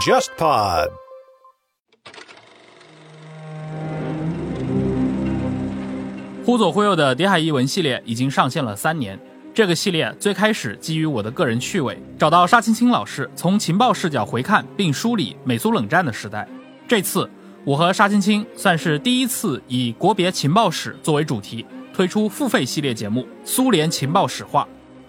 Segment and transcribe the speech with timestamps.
[0.00, 0.88] JustPod。
[6.42, 9.20] 忽左忽右的《谍海译文》系列已经上线了三年。
[9.52, 16.48] 这个系列最开始基于我的个人趣味，找到沙青青老师，从情报视角回看并梳理美苏冷战的时代。
[16.88, 17.28] 这次，
[17.66, 24.62] 我和沙青青算是第一次以国别情报史作为主题，推出付费系列节目《苏联情报史话》。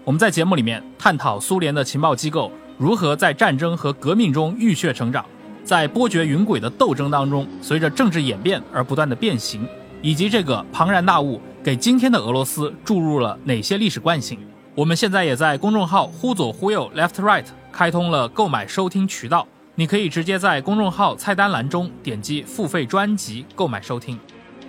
[0.04, 5.24] 我们在节目里面探讨苏联的情报机构如何在战争和革命中浴血成长，
[5.62, 9.64] 在波谲云诡的斗争当中，随着政治演变而不断的变形。
[10.00, 14.36] 以及这个庞然大物给今天的俄罗斯注入了哪些历史惯性？
[14.74, 19.46] 我们现在也在公众号“忽左忽右 （Left Right）” 开通了购买收听渠道，
[19.76, 24.18] 你可以直接在公众号菜单栏中点击付费专辑购买收听。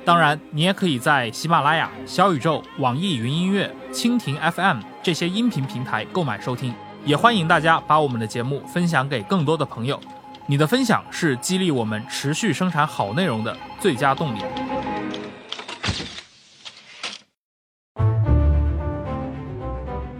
[0.05, 6.71] 当然，你也可以在喜马拉雅、小宇宙、网易云音乐、蜻蜓 FM 这些音频平台购买收听。
[7.05, 9.99] 也欢迎大家把我们的节目分享给更多的朋友，
[10.45, 14.39] 你的分享是激励我们持续生产好内容的最佳动力。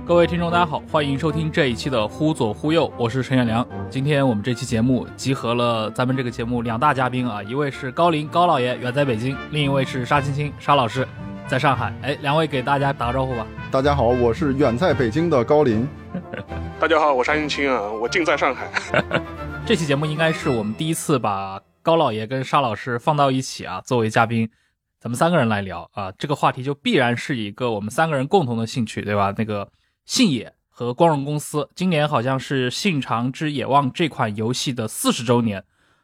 [0.06, 3.66] 各位听众，大家好，欢迎收听这一期的《忽左忽右》，我是陈远良。
[3.90, 11.08] 今天我们这期节目集合了咱们这个节目两大嘉宾啊，一位是高林高老爷，远在北京；另一位是沙青青沙老师，
[11.48, 11.94] 在上海。
[12.02, 13.46] 哎，两位给大家打个招呼吧。
[13.72, 15.88] 大家好，我是远在北京的高林。
[16.80, 18.72] 大家好，我沙青青啊，我近在上海。
[19.66, 24.50] 这期节目应该是我们第一次把高老爷跟沙老师放到一起啊，作为嘉宾，
[25.00, 29.34] 咱们三个人来聊啊，这个话题就必然是一个我们三个人共同的兴趣，对吧？
[29.38, 29.70] 那个。
[30.06, 35.64] 信野和光荣公司今年好像是《信长之野望》这款游戏的四十周年，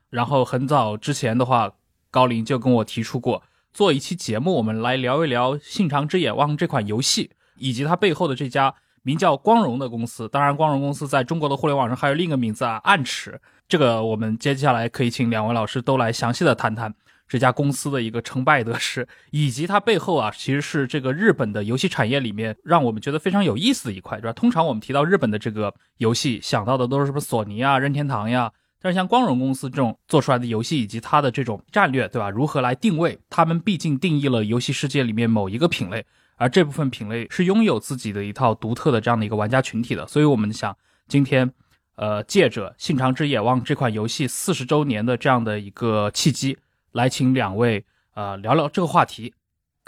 [0.10, 1.74] 然后很早之前的话，
[2.10, 3.44] 高林就跟我提出过
[3.80, 10.28] 做一期节目，我们来聊一聊《信长之野望》这款游戏以及它背后的这家名叫光荣的公司。
[10.28, 13.40] 当然，光荣公司在中国的互联网上还有另一个名字啊，暗尺。
[13.70, 16.94] 这个我们接下来可以请两位老师都来详细的谈谈。
[17.26, 24.34] 这家公司的一个成败得失，以及它背后啊，其实是这个日本的游戏产业里面让我们觉得非常有意思的一块，对吧？
[24.34, 28.52] 通常我们提到日本的这个游戏，想到的都是什么索尼啊、任天堂呀。
[28.82, 32.30] 但是像光荣公司这种做出来的游戏，以及它的这种战略，对吧？
[32.30, 33.20] 如何来定位？
[33.30, 36.06] 他们毕竟定义了游戏世界里面某一个品类，
[36.38, 40.08] 而这部分品类是拥有自己的一套独特的这样的一个玩家群体的。
[40.08, 40.76] 所以我们想
[41.08, 41.52] 今天，
[41.96, 46.58] 呃，借着《信长之野望》这款游戏四十周年的这样的一个契机。
[46.94, 47.84] 来，请两位
[48.16, 49.34] 呃聊聊这个话题。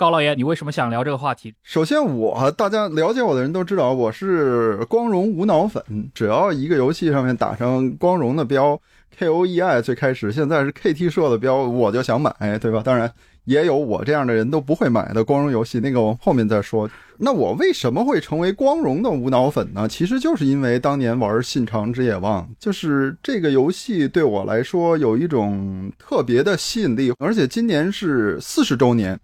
[0.01, 1.53] 高老爷，你为什么想聊这个话题？
[1.61, 5.83] 首先，我大家了解我的人都知道，我是光荣无脑粉。
[6.15, 8.81] 只要一个游戏上面打上光荣的标
[9.15, 12.81] ，K O E I，最开始现在是 K T 社的标，我就想买，对吧？
[12.83, 13.13] 当然。
[13.45, 16.87] 也有我这样的人都不会买的光荣游戏，那个我后面再说。
[17.17, 19.87] 那我为什么会成为光荣的无脑粉呢？
[19.87, 27.11] 其实就是因为当年玩《信长之野望》，就是这个游戏对我来说有一种特别的吸引力。
[27.17, 29.19] 而且今年是四十周年，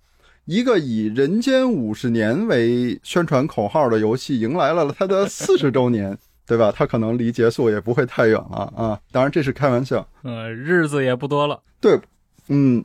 [0.48, 6.74] 一个以“人间五十年”为宣传口号的游戏迎来了它的四十周年， 对吧？
[6.76, 9.00] 它可能离结束也不会太远了啊！
[9.12, 11.62] 当然这是开玩笑，呃，日子也不多了。
[11.80, 12.00] 对，
[12.48, 12.84] 嗯。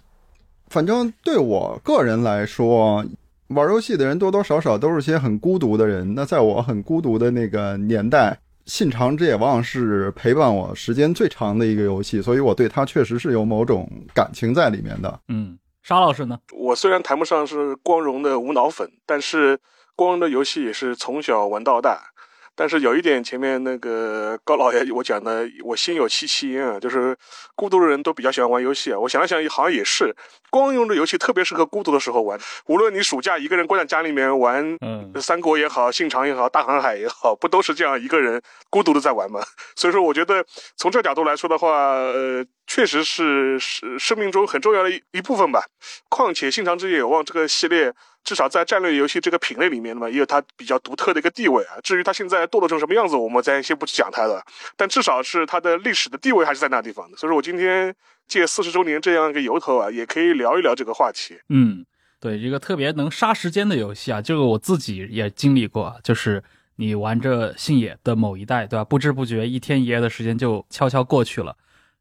[0.68, 3.04] 反正对我个人来说，
[3.48, 6.14] 玩游戏的人多多少少都是些很孤独的人。
[6.14, 8.30] 那在我很孤独的那个年代，
[8.64, 15.20] 《信长之野望》是陪伴我时间最长的一个游戏，所以我对它确实是有某种感情在里面的。
[15.28, 16.38] 嗯，沙老师呢？
[16.52, 19.58] 我虽然谈不上是光荣的无脑粉，但是
[19.96, 22.11] 光荣的游戏也是从小玩到大。
[22.54, 27.16] 但是有一点，前面那个高老爷我讲的，我心有戚戚焉啊，就是
[27.54, 28.98] 孤独的人都比较喜欢玩游戏啊。
[28.98, 30.14] 我想了想，好像也是，
[30.50, 32.38] 光荣的游戏特别适合孤独的时候玩。
[32.66, 39.40] 无论你暑假一个人关在家里面玩，嗯，三国也好，信长也好，大航海也好，不都是这样一个人孤独的在玩吗？
[39.74, 40.44] 所以说，我觉得
[40.76, 45.64] 从这角度来说的话，呃，确实是是生命中很重要的一一部分吧。
[46.10, 47.94] 况且，信长之野望这个系列。
[48.24, 51.80] 至少在战略游戏这个品类里面嘛，也有它比较独特的一个地位啊。
[51.82, 54.42] 至于它现在堕落成什么样子，我们再先不去讲它了。
[54.76, 57.16] 但至少是它的历史的地位还是在那地方的。
[57.16, 57.94] 所以说我今天
[58.28, 61.36] 借四十周年这样一个由头啊，也可以聊一聊这个话题。
[61.48, 61.84] 嗯，
[62.20, 66.42] 对，一个特别能杀时间的游戏啊，这个我自己也经历过，就是
[66.76, 68.84] 你玩着信野的某一代，对吧？
[68.84, 71.56] 不知不觉一天一夜的时间就悄悄过去了。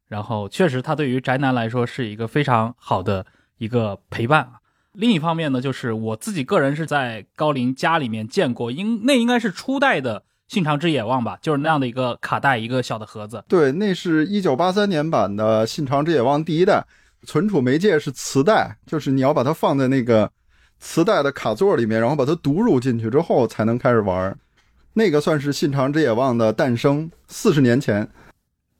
[0.08, 3.26] 然后确实，它对于宅男来说是一个非常好的
[3.58, 4.61] 一个陪伴啊。
[4.92, 13.42] 另一方面呢，就是我自己个人是在高林家里面见过，应那应该是初代的《信长之野望》吧，就是那样的一个卡带，一个小的盒子。
[13.48, 16.84] 对，那是一九八三年版的《信长之野望》第一代，
[17.24, 20.30] 存储媒介是磁带，就是你要把它放在那个
[20.78, 24.38] 磁带的卡座里面，然后把它读入进去之后才能开始玩。
[24.92, 28.06] 那个算是《信长之野望》的诞生，四十年前。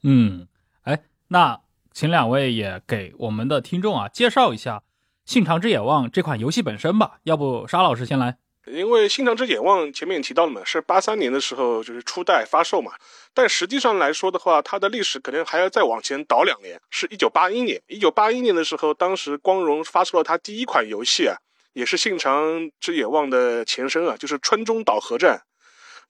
[0.03, 0.47] 嗯，
[0.82, 1.59] 哎，那
[1.91, 4.76] 请两位也给我们的听众啊介绍一下
[5.25, 7.19] 《信长之野望》这款游戏本身吧。
[7.23, 8.37] 要不沙老师先来？
[8.67, 12.93] 因为《信长之野望》前面也提到了嘛，是八三年的时候就是初代发售嘛，
[13.35, 17.83] 但实际上来说的话，它的历史可能还要再往前倒两年，是一九八一年。
[17.89, 21.37] 一九八一年的时候，当时光荣发售了它第一款游戏啊，
[21.73, 25.43] 也是《信长之野望》的前身啊，就是川中岛合战。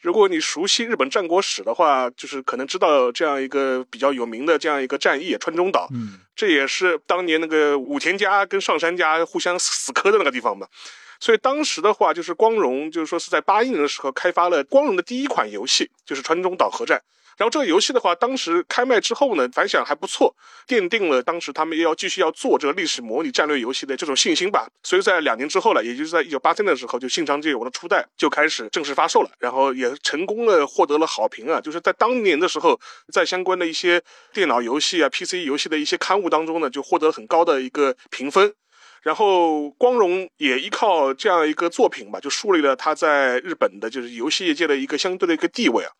[0.02, 5.88] 如果你熟悉日本战国史的话，就是可能知道这样一个比较有名的这样一个战役——川中岛。
[5.94, 10.66] 嗯，这也是当年那个武田家跟上杉家互相死磕的那个地方嘛。
[11.20, 17.00] 所以当时的话，就是光荣，就是说是在八一年的时候开发了光荣的第一款游戏，就是川中岛核战。
[17.36, 20.34] 然后这个游戏的话，当时开卖之后呢，反响还不错，
[20.68, 24.68] 奠定了当时他们要继续要做这个历史模拟战略游戏的这种信心吧。
[24.82, 31.60] 所以在两年之后了，也就是在一九八三年的时候，就《信长之野望》的初代就开始正式发售了，然后也成功的获得了好评啊。
[31.60, 32.78] 就是在当年的时候，
[33.12, 34.02] 在相关的一些
[34.32, 38.52] 电脑游戏啊、PC 游戏的一些刊物当中呢，就获得很高的一个评分。
[39.02, 45.90] 然后光荣也依靠这样一个作品吧，就树立了他在日本的就是游戏业界的一个相对的一个地位啊。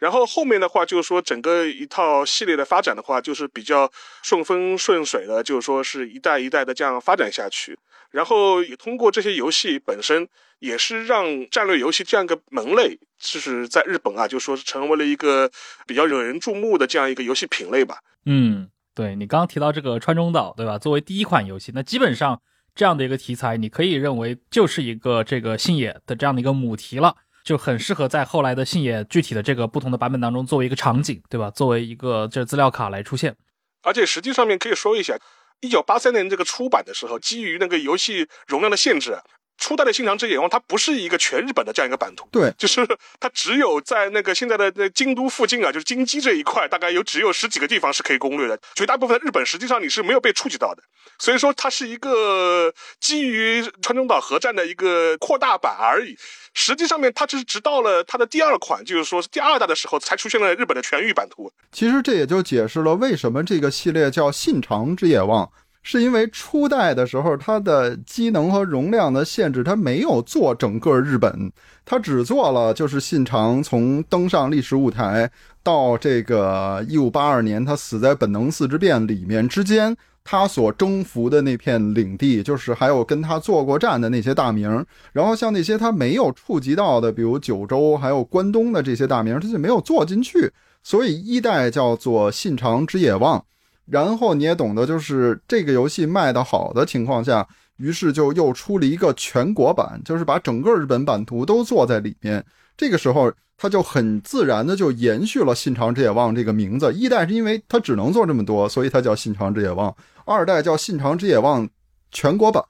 [0.00, 3.88] 然后后面的话就是说，整个一套系列的发展的话，就是比较
[4.22, 7.78] 顺风顺水的，就是说是一代一代的这样发展下去。
[8.10, 10.26] 然后也通过这些游戏本身，
[10.58, 15.48] 也是让战略游戏这样一个门类，就是在日本啊，就说是成为了一个
[15.86, 17.98] 比较惹人注目的这样一个游戏品类吧。
[18.24, 20.76] 嗯，对你刚刚提到这个川中岛，对吧？
[20.76, 22.40] 作为第一款游戏，那基本上
[22.74, 27.14] 这样的一个题材，你可以认为就是一个这个信野的这样的一个母题了。
[27.50, 31.50] 就很适合在后来的信野具体的这个不同的版本当中作为一个场景，对吧？
[31.50, 33.34] 作为一个这资料卡来出现。
[33.82, 35.18] 而且实际上面可以说一下，
[35.60, 39.18] 一九八三年这个出版的时候，基于那个游戏容量的限制。
[39.58, 42.80] 初代的《信长之野望》它不是一个全日本的这样一个版图，对，就是
[43.18, 50.82] 它只有在那个现在的那京都附近啊，就是京畿这一块，大概有只有十几个地方是可以攻略的，绝大部分的日本实际上你是没有被触及到的，
[51.18, 56.16] 所以说它是一个基于川中岛合战的一个扩大版而已。
[56.54, 61.50] 实际上面它只是直到了它的第二款，就是说是第二代的时候才出现了日本的全域版图。
[61.72, 65.46] 其实这也就解释了为什么这个系列叫《信长之野望》。
[65.82, 71.50] 是因为初代的时候，它的机能和容量的限制，它没有做整个日本，
[71.86, 75.30] 它只做了就是信长从登上历史舞台
[75.62, 90.52] 到这个一五八二年他死在本能寺之变里面之间，他所征服的那片领地，就是还有跟他做过战的那些大名，然后像那些他没有触及到的，比如九州还有关东的这些大名，他就没有做进去，
[90.82, 93.44] 所以一代叫做信长之野望。
[93.86, 97.44] 然后你也懂得，就是这个游戏卖得好的情况下，
[97.78, 102.44] 于是就又出了一个全国版，就是把整个日本版图都做在里面。
[102.76, 106.90] 这个时候，他就很自然的就延续了“信长之野望”这个名字。
[106.94, 109.90] 一代是因为他只能做这么多，所以他叫“信长之野望”；
[110.24, 111.68] 二代叫“信长之野望”
[112.10, 112.64] 全国版。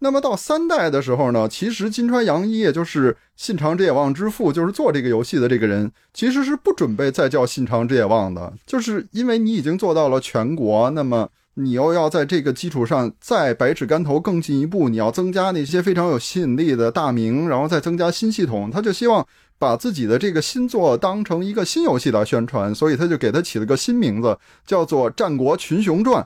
[0.00, 19.24] 那么到三代的时候呢，其实金川洋一，也就是信长之野望之父，就是做这个游戏的这个人，其实是不准备再叫信长之野望的，就是因为你已经做到了全国，那么你又要在这个基础上再百尺竿头更进一步，你要增加那些非常有吸引力的大名，然后再增加新系统，他就希望
[19.62, 26.20] 把自己的这个新作当成一个新游戏来宣传，所以他就给他起了个新名字，叫做《战国群雄传》。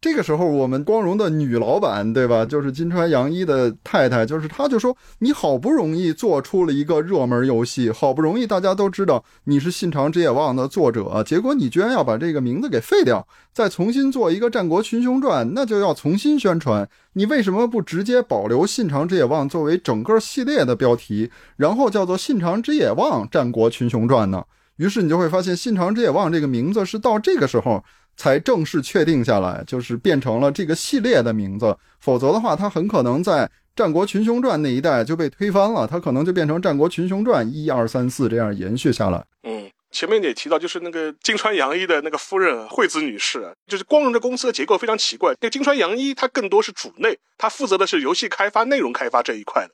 [0.00, 2.44] 这个时候，我们光荣的女老板，对吧？
[2.44, 16.88] 就是金川洋一的太太，就是她就说：“你好不容易做出了一个热门游戏，好不容易大家都知道你是《信长之野望》的作者，结果你居然要把这个名字给废掉，再重新做一个《战国群雄传》，那就要重新宣传。
[17.14, 24.44] 你为什么不直接保留《信长之野望》作为整个系列的标题，然后叫做《信长之野望战国群雄传》呢？
[24.76, 27.82] 于是你就会发现，《信长之野望》这个名字是到这个时候。”
[28.18, 31.74] 才正式确定下来，就是变成了这个系列的名字。
[32.00, 39.24] 否则的话，它很可能在《战国群雄传》那一代就被推翻了，它可能就变成《战国群雄传》一二三四这样延续下来。
[39.44, 45.34] 嗯，前面也提到，就是那个金川洋一的那个夫人惠子女士，就是光荣的公司的结构非常奇怪。
[45.40, 49.70] 那金川洋一，它更多是主内，它负责的是游戏开发、内容开发这一块的。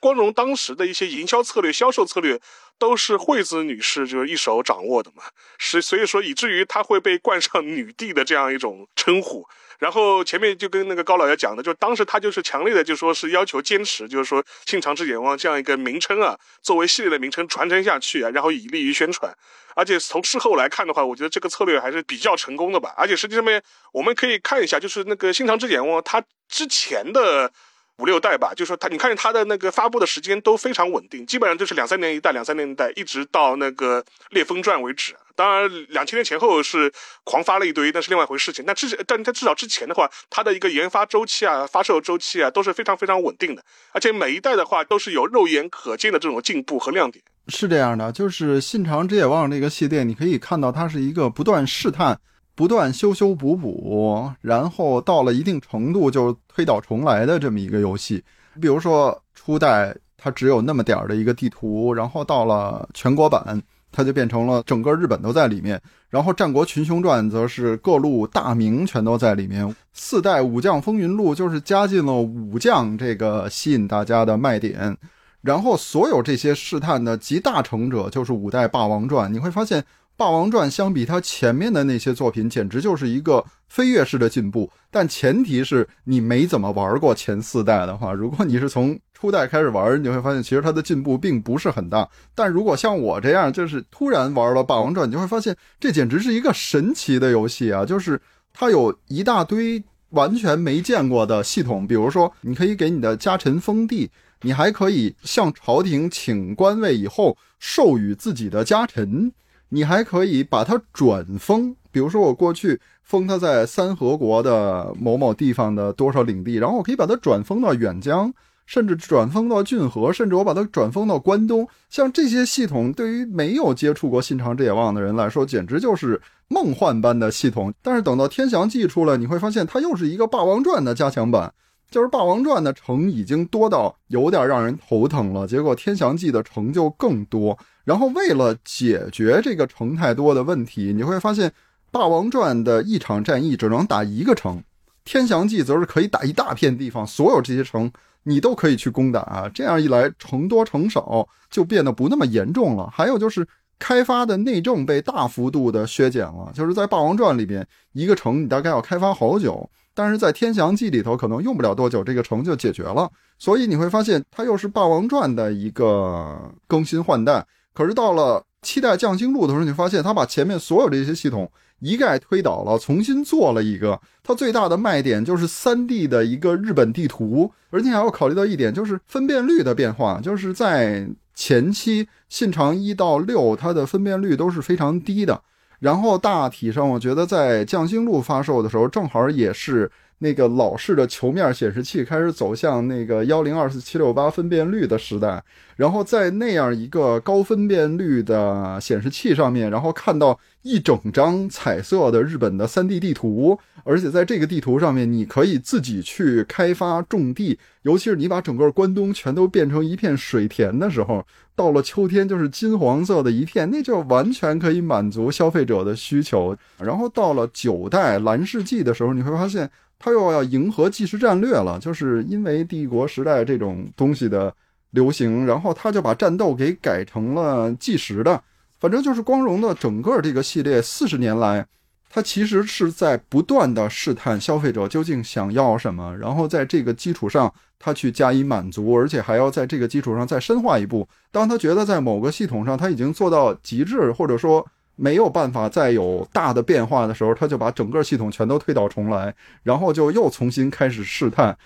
[0.00, 2.40] 光荣当时的一些营销策略、销售策略，
[2.78, 5.24] 都是惠子女士就是一手掌握的嘛，
[5.58, 9.46] 是所以说以至于她会被冠上女帝的这样一种称呼。
[9.78, 19.32] 然后前面就跟那个高老爷讲的，就当时他就是强烈的就说是要求坚持，就是说“信长之眼望”这样一个名称啊，作为系列的名称传承下去啊，然后以利于宣传。
[19.76, 22.92] 而且从事后来看的话，我觉得这个策略还是比较成功的吧。
[22.96, 27.52] 而且实际上面我们可以看一下，就是那个“信长之眼望”它之前的。
[27.98, 34.00] 五六代吧，就是说它，你看它的那个发布的时间都非常稳定，基本上就是两三年一代，两三年一代，一直到那个
[34.30, 35.14] 《烈风传》为止。
[35.34, 36.92] 当然，两千年前后是
[37.24, 38.64] 狂发了一堆，那是另外一回事情。
[38.66, 43.62] 但至但它至少之前的话，它的一个研发周期啊、发售周期啊都是非常非常稳定的，
[43.92, 47.24] 而且每一代的话都是有肉眼可见的这种进步和亮点。
[47.48, 52.20] 是这样的，就是《信长之野望》这个系列，你可以看到它是一个不断试探、
[52.58, 58.20] 不断修修补补，然后到了一定程度就推倒重来的这么一个游戏。
[58.60, 63.62] 比如说初代它只有那么点儿的一个地图，然后到了全国版。
[63.90, 69.74] 它就变成了整个日本都在里面，然后《战国群雄传》则是各路大名全都在里面。
[69.94, 74.94] 四代武将风云录就是加进了武将这个吸引大家的卖点，
[75.40, 79.32] 然后所有这些试探的集大成者就是五代霸王传。
[79.32, 79.82] 你会发现，
[80.18, 84.68] 霸王传相比它前面的那些作品，简直就是一个飞跃式的进步。
[84.90, 92.08] 但前提是你没怎么玩过前四代的话，如果你是从初代开始玩，你会发现其实它的进步并不是很大。
[92.34, 97.84] 但如果像我这样，就是突然玩了《霸王传》，你就会发现这简直是一个神奇的游戏啊！
[97.84, 98.20] 就是
[98.52, 104.10] 它有一大堆完全没见过的系统，比如说你可以给你的家臣封地，
[104.42, 109.30] 你还可以向朝廷请官位以后授予自己的家臣，
[109.68, 111.74] 你还可以把它转封。
[111.90, 118.32] 比如说我过去封他在三河国的某某地方的多少领地，然后我可以把它转封到远江。
[118.66, 127.72] 甚至转封到郡河，甚至我把它转封到关东，像这些系统，对于没有接触过《信长之野望》的人来说，简直就是梦幻般的系统。
[127.80, 131.50] 但是等到《天翔记》出来，你会发现它又是一个《霸王传》的加强版，
[131.90, 137.58] 就是《霸王传》的城已经多到有点让人头疼了，结果《天翔记》的城就更多。
[137.84, 141.48] 然后为了解决这个城太多的问题，你会发现
[141.90, 144.58] 《霸王传》的一场战役只能打一个城，
[145.04, 147.90] 《天翔记》则是可以打一大片地方，所有这些城。
[148.24, 152.90] 你都可以去攻打啊，这样一来，城多城少就变得不那么严重了。
[152.92, 153.46] 还有就是
[153.78, 163.10] 开发的内政被大幅度的削减了，就是在《霸王传》里边，一个城你大概要开发好久，但是在《天翔记》里头可能用不了多久，这个城就解决了。
[163.36, 167.44] 所以你会发现，它又是《霸王传》的一个更新换代。
[167.74, 171.50] 可是到了七代将星录的时候，你发现它把前面所有这些系统。
[171.80, 174.00] 一概推倒了，重新做了一个。
[174.22, 180.20] 它最大的卖点就是三 D 的一个日本地图，而且还要考虑到一点，就是分辨率的变化。
[180.20, 185.42] 就是在前期信长一到六，它的分辨率都是非常低的。
[185.80, 189.90] 然后大体上，我觉得在匠心路发售的时候，正好也是。
[190.20, 195.42] 那个老式的球面显示器开始走向那个幺零二四七六八分辨率的时代，
[195.76, 216.56] 然后在那样一个高分辨率的显示器上面，然后看到一整张彩色的日本的三 D 地图，而且在这个地图上面，你可以自己去开发种地，尤其是你把整个关东全都变成一片水田的时候，到了秋天就是金黄色的一片，那就完全可以满足消费者的需求。
[216.78, 219.70] 然后到了九代蓝世纪的时候，你会发现。
[219.98, 224.54] 他又要迎合计时战略了，就是因为帝国时代这种东西的
[224.92, 228.40] 流行，然后他就把战斗给改成了计时的。
[228.78, 231.66] 反正就是光荣的整个这个系列四十年来，
[232.08, 241.08] 它其实是在不断的试探消费者究竟想要什么，然后在这个基础上他去加以满足，而且还要在这个基础上再深化一步。
[241.32, 244.64] 当他觉得在某个系统上他已经做到极致，或者说。
[244.98, 251.56] 没有办法再有大的变化的时候，他就把整个系统全都推倒重来，然后就又重新开始试探。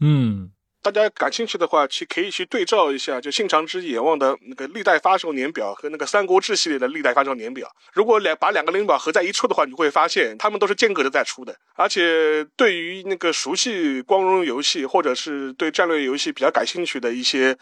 [0.00, 0.50] 嗯，
[0.82, 7.70] 大家感兴趣的话，去可以去对照一下，就《信长之野望》的那个历代发售年表和那个《三国志》系列的历代发售年表。
[7.92, 11.54] 如果两把两个年表合在一处的话，你会发现他们都是间隔着在出的。
[11.76, 17.56] 而且对于那个熟悉光荣游戏或者是对战略游戏比较感兴趣的一些。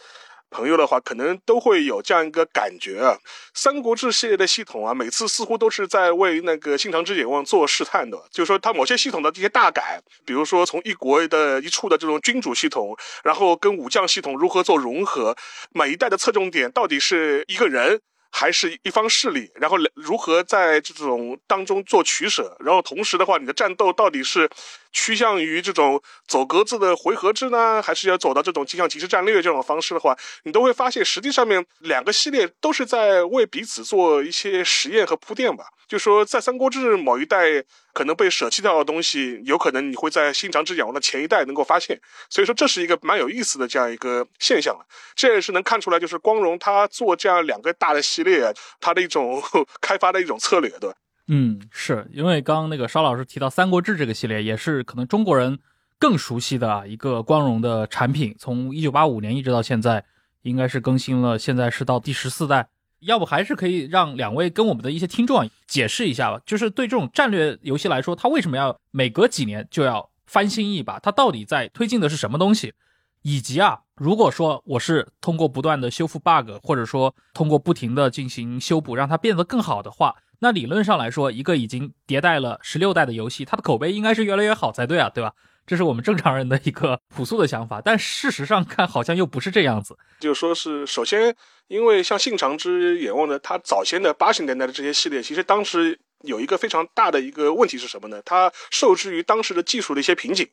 [0.50, 3.16] 朋友的话，可能都会有这样一个感觉啊，
[3.54, 8.18] 《三国志》系列的系统啊，每次似乎都是在为那个《信长之野望》做试探的。
[8.30, 15.36] 就是说，它某些系统的这些大改，比如说从一国的一处的这种君主系统，然后跟武将系统如何做融合，
[15.72, 18.00] 每一代的侧重点到底是一个人。
[18.30, 24.48] 还是一方势力，然后如何在这种当中做取舍，然后同时的话，你的战斗到底是
[24.92, 35.64] 趋向于这种走格子的回合制呢，还是要走到这种镜像即时战略这种方式的话，你都会发现，实际上面两个系列都是在为彼此做一些实验和铺垫吧。
[35.86, 37.64] 就说在《三国志》某一代
[37.94, 44.84] 可能被舍弃掉的东西，有可能你会在《新长之仰望》的前一代能够发现，所以说这是一个蛮有意思的这样一个现象了。
[45.14, 49.42] 这也是能看出来，就是光荣他做这样两个大的系列，他的一种
[49.80, 50.92] 开发的一种策略，对
[51.28, 55.58] 嗯，是因为刚刚那个邵老师提到《三国志》这个系列，也是可能中国人
[55.98, 60.04] 更熟悉的一个光荣的产品，从一九八五年一直到现在，
[60.42, 62.68] 应该是更新了，现在是到第十四代。
[63.00, 70.98] 要不还是可以让两位跟我们的一些听众解释一下吧，就是对这种战略游戏来说，它为什么要每隔几年就要翻新一把？
[70.98, 72.72] 它到底在推进的是什么东西？
[73.22, 85.32] 以及啊，如果说我是通过不断的修复 bug，或者说通过不停的进行修补，让它变得更好的话，那理论上来说，一个已经迭代了十六代的游戏，它的口碑应该是越来越好才对啊，对吧？
[85.66, 89.98] 这是我们正常人的一个 朴素的想法，但事实上看好像又不是这样子。
[90.20, 91.34] 就说是首先，
[91.66, 98.22] 因为像《信长之野望》呢，它早先的八十年代的这些系列，其实当时有一个非常大的一个问题是什么呢？
[98.24, 100.48] 它受制于当时的技术的一些瓶颈。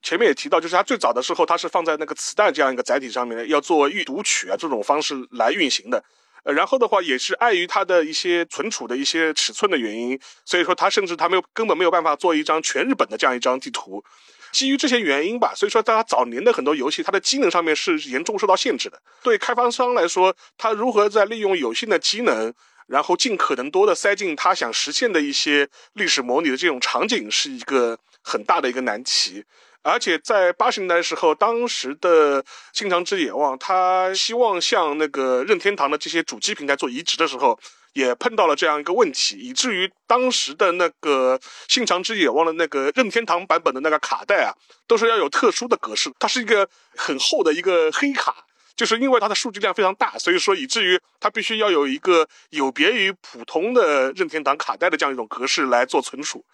[0.00, 6.02] 前面也提到，就是它最早的时候，它是放在那个磁带这样一个载体上面，要做预读取啊这种方式来运行的。
[6.52, 14.02] 然后的话，也是碍于它的一些存储的一些尺寸的原因，所以说它甚至它没有根本没有办法做一张全日本的这样一张地图。
[14.50, 19.00] 基于这些原因吧，所以说在它早年的很多游戏，它的机能上面是严重受到限制的。
[19.22, 22.52] 对开发商来说，他如何在利用有限的机能，
[22.86, 29.44] 然后尽可能多的塞进他想实现的一些历史模拟的这种场景，是一个很大的一个难题。
[29.82, 32.42] 而且在八十年代的时候，当时的
[32.72, 37.58] 《新长之野望》，他希望向那个任天堂的这些主机平台做移植的时候，
[37.94, 44.52] 也碰到了这样一个问题，以至于当时的那个《新长之野望》的那个任天堂版本的那个卡带啊，
[44.86, 48.44] 都是要有特殊的格式，它是一个很厚的一个黑卡，
[48.76, 56.44] 就是因为它的数据量非常大，所以说以至于它必须要有一个有别于普通的任天堂卡带的这样一种格式来做存储，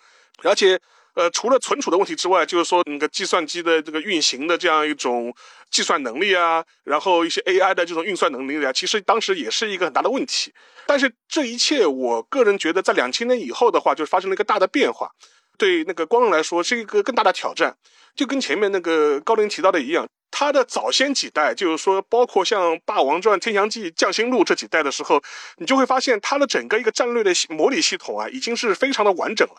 [0.44, 0.80] 而且。
[1.14, 5.34] 呃，除了存储的问题之外，就是说那个计算机的这个运行的这样一种
[5.70, 10.52] 计算能力啊，然后一些 AI 的这种运算能力啊，其实当时也是一个很大的问题。
[10.86, 15.08] 但是这一切，我个人觉得，在两千年以后的话，就发生了一个大的变化，
[15.56, 17.76] 对那个光荣来说是一个更大的挑战。
[18.14, 25.22] 就跟前面那个高林提到的一样，它的早先几代，就是说包括像《霸王传》《天翔记》《匠心录》这几代的时候，
[25.56, 29.54] 你就会发现它的整个一个战略的模拟系统啊，已经是非常的完整了。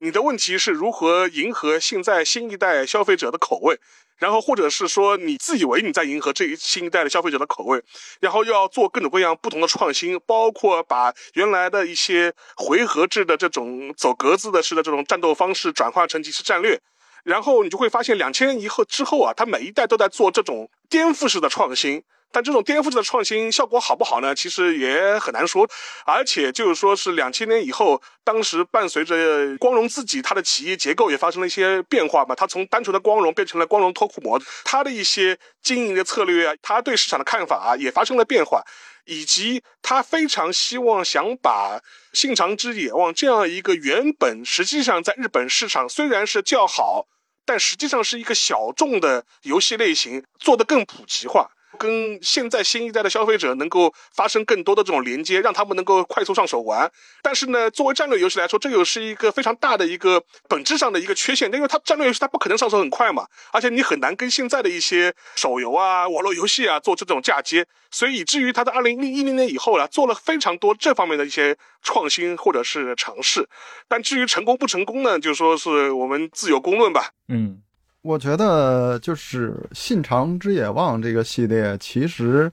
[0.00, 3.80] 你的问题是如何迎合现在新一代消费者的口味，
[4.16, 7.82] 然后或者是说你自以为你在迎合这一新一代的消费者的口味，
[8.20, 16.80] 然后又要做各种各样不同的创新，包括把原来的一些回合制的这种走格子的式的这种战斗方式转化成即时战略，
[17.24, 22.04] 然后你就会发现两千年以后之后啊，它每一代都在做这种颠覆式的创新。
[22.30, 24.34] 但这种颠覆式的创新效果好不好呢？
[24.34, 25.68] 其实也很难说。
[26.04, 32.34] 而且就是说是两千年以后，当时伴随着光荣自己，它的企业结构也发生了一些变化嘛。
[32.34, 38.62] 它从单纯的光荣变成了光荣脱裤模，它的一些经营的策略啊，它对市场的看法啊，也发生了变化。
[39.10, 41.78] 以及他非常希望想把
[42.12, 47.06] 《信长之野望》这样一个原本实际上在日本市场虽然是较好，
[47.46, 51.48] 但实际上是一个小众的游戏类型，做得更普及化。
[51.78, 56.90] 跟现在新一代的消费者能够发生更多的这种连接，让他们能够快速上手玩。
[57.22, 67.66] 但是呢，作为战略游戏来说，这又是一个非常大的一个本质上的一个缺陷，因为它战略游戏它不可能上手很快嘛，而且你很难跟现在的一些手游啊、网络游戏啊做这种嫁接。
[67.90, 73.48] 所以以至于它在二零一零年以后呢，做了非常多这方面的一些创新或者是尝试。
[73.88, 77.12] 但至于成功不成功呢，就说是我们自有公论吧。
[77.28, 77.62] 嗯。
[78.08, 82.50] 我觉得就是《信长之野望》这个系列，其实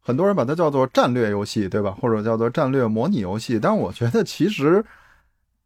[0.00, 1.96] 很多人把它叫做战略游戏，对吧？
[1.98, 3.58] 或者叫做战略模拟游戏。
[3.58, 4.84] 但我觉得其实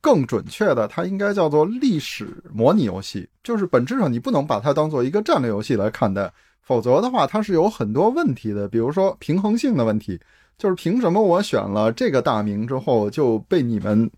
[0.00, 3.28] 更准确的，它应该叫做历史模拟游戏。
[3.42, 8.68] 就是本质上你不能把它当做一个战略游戏来看待，否则的话它是有很多问题的。
[8.68, 10.20] 比如说平衡性的问题，
[10.56, 14.08] 就是凭什么我选了这个大名之后就被你们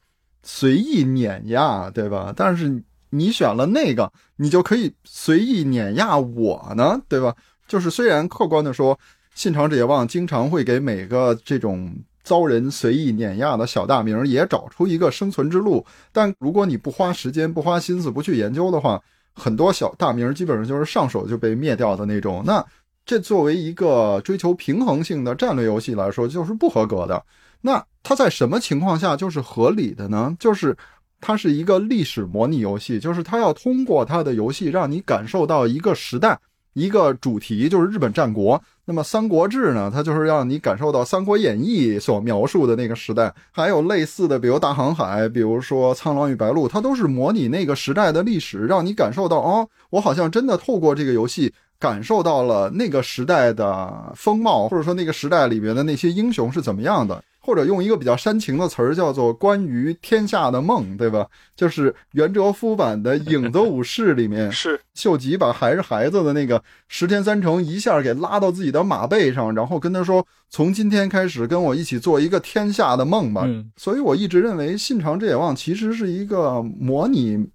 [0.42, 2.30] 随意碾压，对吧？
[2.36, 2.82] 但是。
[3.16, 7.32] 你选了那个，你就可以随意碾压我呢，对吧？
[7.68, 8.98] 就是虽然客观的说，
[9.36, 19.00] 信长之野望经常会给每个这种遭人随意碾压的小大名也找出一个生存之路，但如果你不花时间、不花心思、不去研究的话，
[19.32, 22.42] 很多小大名基本上就是上手就被灭掉的那种。
[22.44, 22.64] 那
[23.06, 27.24] 这作为一个追求平衡性的战略游戏来说，就是不合格的。
[27.60, 30.36] 那它在什么情况下就是合理的呢？
[30.40, 30.76] 就是。
[31.26, 36.38] 它是一个历史模拟游戏，就是它要通过它的游戏让你感受到一个时代、
[36.74, 38.62] 一个主题，就是日本战国。
[38.84, 43.34] 那么《三国志》呢，它就是让你感受到《三国演义》所描述的那个时代。
[43.50, 57.24] 还有类似的，比如《大航海》，比如说《苍狼与白鹿》，它都是模拟那个时代的历史，让你感受到哦，我好像真的透过这个游戏感受到了那个时代的风貌，或者说那个时代里面的那些英雄是怎么样的。
[57.44, 61.26] 或者用一个比较煽情的词儿叫做“关于天下的梦”，对吧？
[61.54, 73.42] 就是袁哲夫版的《影子武士》里面，是秀吉把还是孩子的那个十天三成一下给拉到自己的马背上，然后跟他说：“从今天开始，跟我一起做一个天下的梦吧。
[73.44, 77.46] 嗯所以我一直认为《信长之野望》其实是一个模拟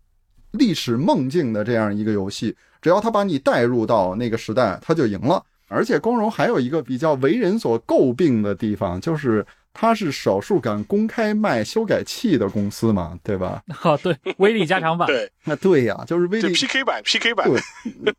[0.51, 5.43] 历史梦境的这样一个游戏，只要他把你带入到那个时代，他就赢了。
[5.71, 9.45] 而且光荣还有一个比较为人所诟病的地方，就是
[9.81, 13.63] 它是少数敢公开卖修改器的公司嘛，对吧？
[13.81, 17.49] 哦，对，威力加强版，对，那对呀，就是威力 PK 版 PK 版，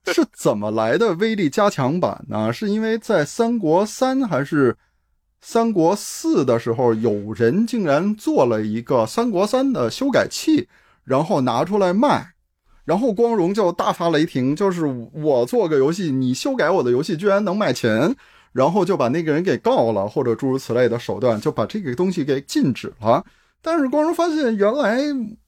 [0.02, 2.50] 对，是怎么来的威力加强版呢？
[2.50, 4.74] 是因为在三国三还是
[5.42, 10.66] 三国四的时候，有人竟然做了一个三国三的修改器，
[11.04, 12.32] 然后拿出来卖，
[12.86, 18.16] 然后光荣就大发雷霆，就是我做个游戏，你修改我的游戏居然能卖钱，
[18.52, 23.24] 然后就把那个人给告了，或者诸如此类的手段，就把这个东西给禁止了。
[23.62, 24.98] 但是光荣发现，原来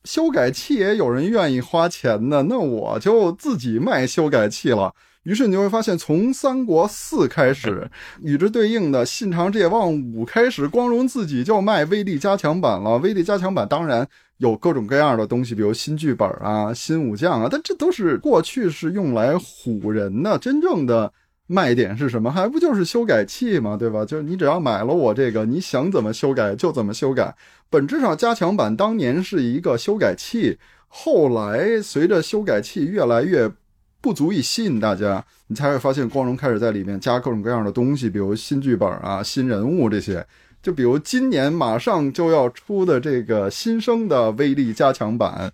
[0.04, 4.94] 修改器也有人愿意花钱的，那我就自己卖修改器了。
[5.22, 7.88] 于是你就会发现，从三国四开始，
[8.22, 12.98] 与之对应的《信长之野望五》开始，光荣自己就卖威力加强版了。
[12.98, 14.06] 威力加强版当然
[14.38, 20.36] 有各种各样的东西，比如新剧本啊、新武将啊，但这都是过去是用来唬人的。
[20.38, 21.10] 真正的
[21.46, 22.31] 卖点是什么？
[22.31, 23.76] 还不就是修改器吗？
[23.76, 24.05] 对吧？
[24.05, 27.35] 就是你只要买了我这个，你想怎么修改就怎么修改。
[27.68, 33.50] 本质上，加强版当年是一个修改器，后来随着修改器越来越
[34.00, 40.24] 不足以吸引大家，你才会发现光荣开始在里面加各种各样的东西，比如新剧本啊、新人物这些。
[40.62, 45.52] 就比如今年马上就要出的这个新生的威力加强版，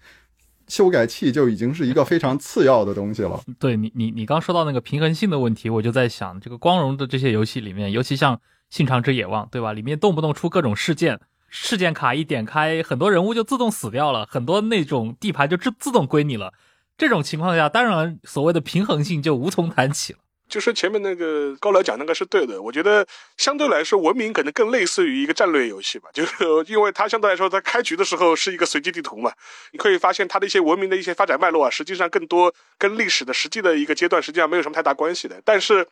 [0.68, 3.40] 修改器就已经是一个非常次要的东西了。
[3.58, 8.36] 对你，你你刚说到那个平衡性的问题，我就在想，这个光荣的这些游戏里面，尤其像
[8.70, 9.72] 《信长之野望》，对吧？
[9.72, 16.52] 里面动不动出各种事件，事件卡一点开，很多人物就自动死掉了，很多那种地盘就自自动归你了。
[16.96, 20.18] 这种情况下，当然所谓的平衡性就无从谈起了。
[20.48, 23.06] 就是前面那个高老讲那个是对的，我觉得
[23.36, 26.32] 相对来说，文明可能更类似于一个战略游戏吧，就是
[26.66, 29.32] 因为它相对来说，在开局的时候是一个随机地图嘛，
[29.72, 35.86] 你可以发现它的一些文明的一些发展脉络啊，实际上更多跟历史的实际的一个阶段实际上没有什么太大关系的，但是。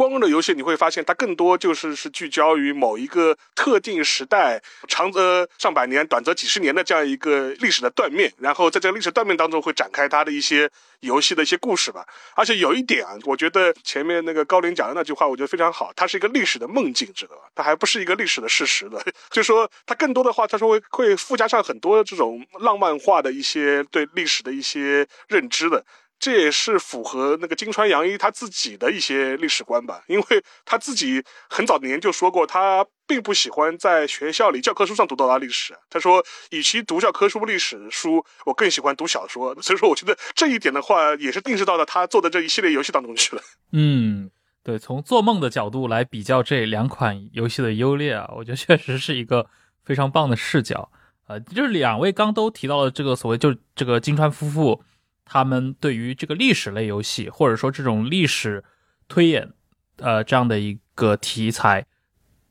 [0.00, 4.58] 光荣的游戏你会发现，它更多就是是聚焦于某一个特定时代，
[4.88, 12.06] 长则上百年，短则几十年的这样一个历史的断面，然后在这个历史断面当中会展开它的一些游戏的一些故事吧。
[12.34, 17.42] 而且有一点啊，我觉得前面那个高林讲的那句话，我觉得非常好，它是一个历史的梦境，知道吧？
[17.54, 25.84] 它还不是一个历史的事实的， 就说它更多的话，它说会会附加上很多这种浪漫化的一些对历史的一些认知的。
[26.20, 35.74] 这也是符合那个金川洋一他自己的一些历史观吧，因为他自己很早年就说过，他并不喜欢在学校里教科书上读到的历史。
[35.88, 39.54] 他说，与其读教科书历史书，我更喜欢读小说。
[39.62, 43.42] 所以说，我觉得这一点的话，也是定制到了他做的这一系列游戏当中去了。
[43.72, 44.30] 嗯，
[44.62, 49.46] 对，从做梦的角度来比较这两款游戏的优劣啊，我觉得确实是一个
[49.86, 50.92] 非常棒的视角。
[51.28, 54.84] 呃，就是两位刚都提到了这个所谓就这个金川夫妇。
[55.32, 58.64] 他们对于这个历史类游戏，或者说这种历史
[59.06, 59.52] 推演，
[59.98, 61.86] 呃，这样的一个题材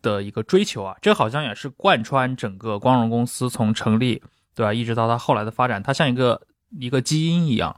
[0.02, 4.24] 的一个追求啊，这好像也是贯穿整个光荣公司从成立，
[4.56, 6.42] 对吧，一直到它后来的发展，它像一个
[6.80, 7.76] 一个基因一样。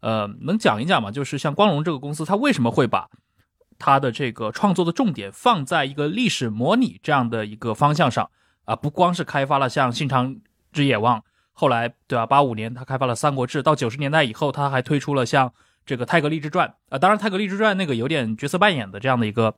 [0.00, 1.10] 呃，能讲一讲吗？
[1.10, 3.10] 就是像光荣这个公司，它为什么会把
[3.78, 8.30] 它的这个创作的重点放在一个历史模拟这样的一个方向上
[8.64, 8.74] 啊？
[8.74, 10.34] 不光是开发了像《信长
[10.72, 11.20] 之野望》。
[11.62, 12.26] 后来，对吧？
[12.26, 15.52] 八五年他开发了《三国志》，到九十年代以后，他还推出了像
[15.86, 16.98] 这个《泰格立志传》啊。
[16.98, 19.54] 当然，《泰格立志传》那个有点角色扮演的这样的一个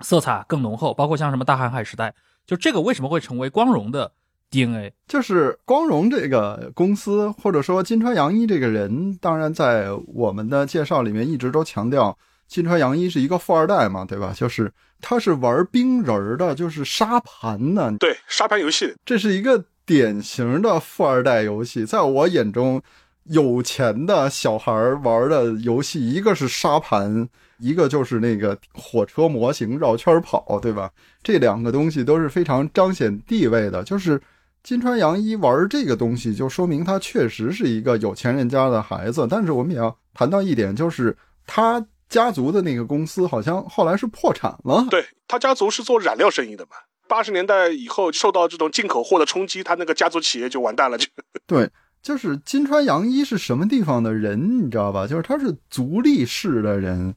[0.00, 2.12] 色彩更浓厚，包括像什么大航海时代，
[2.46, 4.12] 就这个为什么会成为光荣的
[4.50, 4.92] DNA？
[5.06, 14.34] 就是光荣这个公司，或者说金川洋一这个人，当然在我们的介绍里面一直都强调，金川洋一是一个富二代嘛，对吧？
[14.36, 19.64] 就是他是玩冰人的，就是沙盘的，对，沙盘游戏，这是一个。
[19.88, 22.82] 典型的富二代游戏，在我眼中，
[23.24, 24.70] 有钱的小孩
[25.02, 27.26] 玩的游戏，一个是沙盘，
[27.58, 30.90] 一个就是那个火车模型绕圈跑，对吧？
[31.22, 33.82] 这两个东西都是非常彰显地位的。
[33.82, 34.20] 就是
[34.62, 39.26] 金川洋一玩这个东西，就说明他确实是一个有钱人家的孩子。
[39.26, 44.86] 但是我们也要谈到一点，就是他家族的那个公司好像后来是破产了。
[44.90, 46.76] 对他家族是做染料生意的嘛。
[47.08, 50.98] 八十年代以后受到这种进口货的冲击，他那个家族企业就完蛋了。
[50.98, 51.06] 就
[51.46, 51.68] 对，
[52.02, 55.06] 就是金川洋一是什么地方的人，你知道吧？
[55.06, 57.14] 就是他是足利市的人，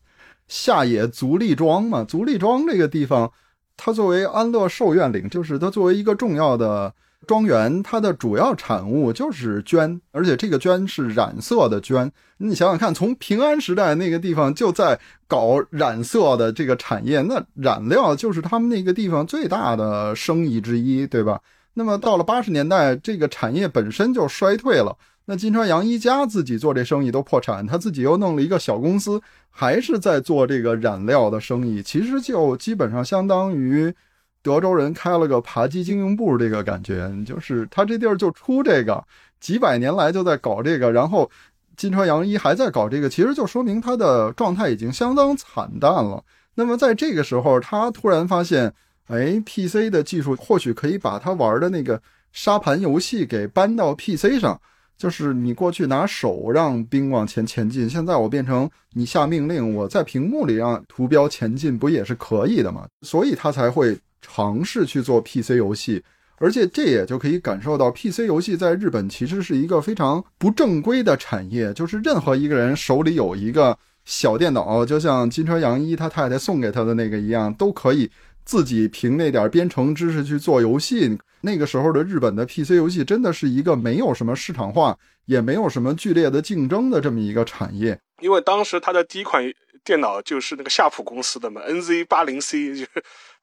[0.47, 2.04] 下野足利庄嘛。
[2.04, 3.32] 足利庄这个地方，
[3.75, 6.93] 他作为安乐寿院领，就是他作为一个重要的
[7.27, 12.10] 庄园，它的主要产物就是绢，而且这个绢是染色的绢。
[12.38, 21.39] 你想想看，从平安时代那个地方就在搞染色的这个产业，那染料就是他们那个地方最大的生意之一，对吧？
[21.73, 24.97] 那么到了八十年代，这个产业本身就衰退了。
[25.25, 31.81] 那金川洋一家自己做这生意都破产，他自己又弄了一个小公司，还是在做这个染料的生意。
[31.84, 33.93] 其实就基本上相当于
[34.41, 39.04] 德州人开了个扒鸡经营部，这个感觉就是他这地儿就出这个，
[39.39, 41.30] 几百年来就在搞这个，然后
[41.75, 46.23] 金川洋一还在搞这个，其实就说明他的状态已经相当惨淡了。
[46.56, 48.73] 那么在这个时候，他突然发现。
[49.08, 52.01] 哎，PC 的技术或许可以把他玩的那个
[52.32, 54.58] 沙盘游戏给搬到 PC 上，
[54.97, 62.88] 就是你过去拿手让兵往前前进，现在我变成你下命令，我在屏幕里让图标前进，不也是可以的吗？
[63.01, 66.03] 所以他才会尝试去做 PC 游戏，
[66.38, 78.10] 而且这也就可以感受到 PC 游戏在日本其实是一个非常不正规的产业，就是任何一个人手里有一个小电脑，就像金车洋一他太太送给他的那个一样，都可以。
[78.43, 87.97] 自己凭那点编程知识去做游戏，那个时候的日本的 PC 游戏真的是一个没有什么市场化，也没有什么剧烈的竞争的这么一个产业。
[88.19, 89.43] 因为当时他的第一款
[89.84, 92.89] 电脑就是那个夏普公司的嘛，NZ 八零 C，就是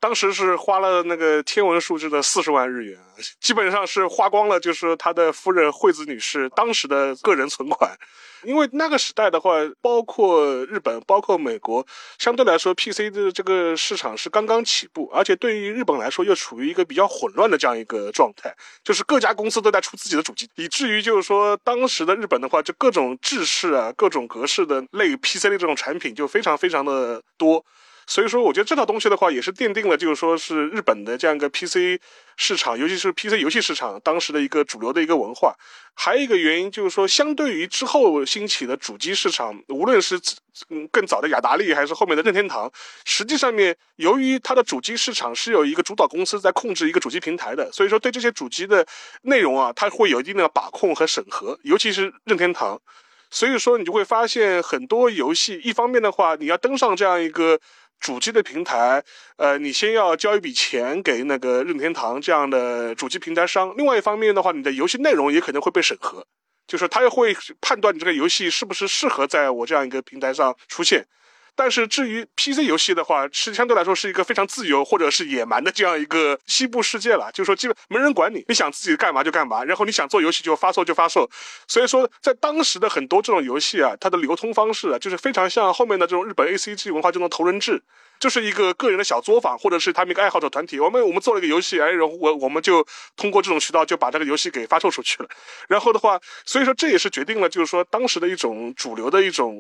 [0.01, 2.99] 当时是花了那个天文数字的四十万日元，
[3.41, 7.97] 基本上是花光了，就是他的夫人惠子女士当时的个人存款。
[8.45, 11.85] 因为那个时代的话，包括日本，包括美国，
[12.21, 27.65] 相对来说，PC 的这个市场是刚刚起步，而且对于日本来说，又处于一个比较混乱的这样一个状态，就是各家公司都在出自己的主机，以至于就是说，当时的日本的话，就各种制式啊，各种格式的类 PC 的这种产品就非常非常的多。
[28.09, 32.01] 所以说，我觉得这套东西的话，也是奠定了，就是说是日本的这样一个 PC
[32.39, 35.55] 市场，尤其是 PC 游戏市场当时的一个主流的一个文化。
[35.93, 40.19] 还有一个原因就是说，相对于之后兴起的主机市场，无论是
[40.71, 42.73] 嗯更早的雅达利，还是后面的任天堂，
[43.05, 48.87] 实际上面由于它的主机市场是有一个主导公司在控制一个主机平台的，所以说对这些主机的
[49.25, 52.81] 内容啊，它会有一定的把控和审核，尤其是任天堂。
[53.31, 57.61] 所以说，你就会发现很多游戏，一方面的话，你要登上这样一个。
[58.01, 59.03] 主机的平台，
[59.37, 63.75] 呃，你先要交一笔钱给那个任天堂这样的主机平台商。
[63.77, 66.27] 另外一方面的话，你的游戏内容也可能会被审核，
[66.67, 71.07] 就是他也会判断你这个游戏是不是适合在我这样一个平台上出现。
[71.59, 81.29] 但是至于 PC 游戏的话，是相对来说是一个非常自由或者是野蛮的这样一个西部世界了，就是说基本没人管你，你想自己干嘛就干嘛，然后你想做游戏就发售就发售。
[81.67, 87.83] 所以说，在当时的很多这种游戏啊，它的流通方式啊，就是非常像后面的这种日本 ACG 文化这种同人制，
[88.21, 90.79] 就是一个个人的小作坊，或者是他们一个爱好者团体。
[90.79, 95.29] 我们我们做了一个游戏，哎，然后我我们就通过这种渠道就把这个游戏给发售出去了。
[95.67, 99.53] 然后的话，所以说这也是决定了，就是说当时的一种主流的一种。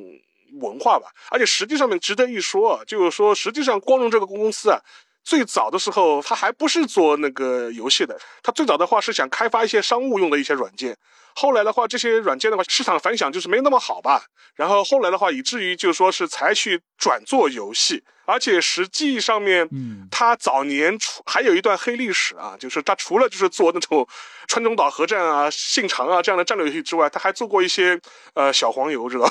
[0.60, 4.80] 文化吧，而且实际上面值得一说啊，就是说，实际上光荣这个公司啊，
[5.24, 10.96] 最早的时候他还不是做那个游戏的，他最早的话是想开发一些商务用的一些软件，
[11.34, 24.06] 后来的话这些软件的话市场反响就是没那么好吧，然后后来的话以至于就是说是采取转做游戏，而且实际上面，嗯，它早年除还有一段黑历史啊，就是他除了就是做那种
[24.46, 28.00] 川中岛核战啊、信长啊这样的战略游戏之外，他还做过一些
[28.34, 29.30] 呃小黄油，知道。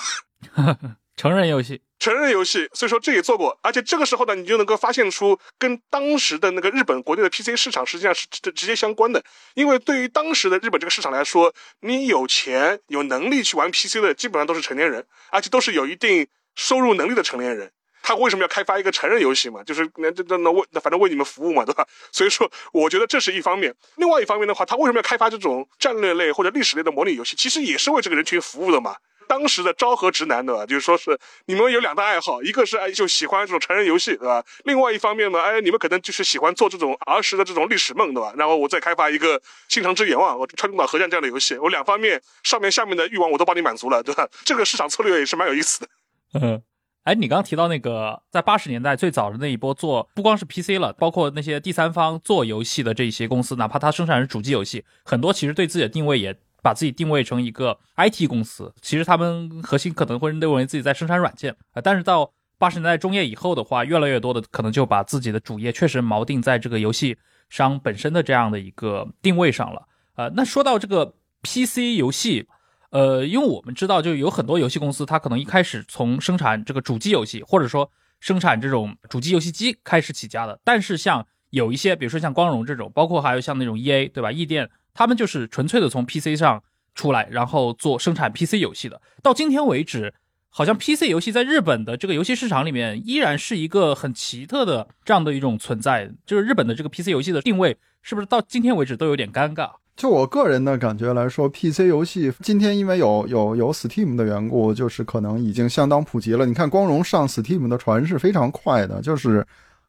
[1.17, 9.23] 成人游戏，成人游戏，所以说这也做过，而且这个时候呢，你就能够发现出跟当时的那个日本国内的 PC 市场实际上是直直接相关的。
[9.55, 17.71] 因为对于当时的日本这个市场来说，你有钱有能力去玩 PC 的，基本上都是成年人，而且都是有一定收入能力的成年人。
[18.03, 19.63] 他为什么要开发一个成人游戏嘛？
[19.63, 21.85] 就是那那那为那反正为你们服务嘛，对吧？
[22.11, 23.75] 所以说，我觉得这是一方面。
[23.95, 27.35] 另外一方面的话，他为什么要开发这种战略类或者历史类的模拟游戏？
[27.35, 28.95] 其实也是为这个人群服务的嘛。
[29.27, 30.65] 当时的昭和直男，对吧？
[30.65, 34.43] 就是说是你们有两大爱好，一个是哎就喜欢这种成人游戏，对吧？
[34.63, 38.33] 另外一方面呢，哎你们可能就是喜欢做这种儿时的这种历史梦，对吧？
[38.37, 44.27] 然后我再开发一个《新长之眼望》我川中岛核战这样的游戏，我两方面上面下面的欲望我都帮你满足了，对吧？
[44.45, 45.87] 这个市场策略也是蛮有意思的。
[46.33, 46.61] 嗯，
[47.03, 56.35] 哎，你刚刚提到那个在八十年代最早的那一波做不光是 PC 了，包括那些第三方做游戏的这些公司，哪怕它生产是主机游戏，很多其实对自己的定位也。
[56.67, 61.81] 把自己定位成一个 IT 公司，其实他们核心可能会认为自己在生产软件啊。
[61.81, 69.87] 但是到八十年代中叶以后的话，越来越多的可能就把自己的主业确实锚定在这个游戏商本身的这样的一个定位上了。
[70.17, 72.45] 呃，那说到这个 PC 游戏，
[72.89, 80.59] 呃，因为我们知道，就有很多游戏公司，它可能一开始从生产这个主机游戏，或者说生产这种主机游戏机开始起家的。
[80.65, 84.29] 但是像有一些，比如说像光荣这种，包括还有像那种 E A 对吧？
[84.29, 86.63] 易电，他们就是纯粹的从 P C 上
[86.95, 88.99] 出来，然后做生产 P C 游戏的。
[89.21, 90.11] 到今天为止，
[90.49, 96.09] 好像 P C 游戏在日本的这个游戏市场里面，依然是一个很奇特的这样的一种存在。
[96.25, 99.69] 就是日本的这个 P C 游戏的定位，是不是到今天为止都有点尴尬？
[99.95, 106.43] 就我个人的感觉来说，PC 游戏今天因为有有有 Steam 的缘故，就是可能已经相当普及了。
[106.43, 109.45] 你看，光荣上 Steam 的船是非常快的，就是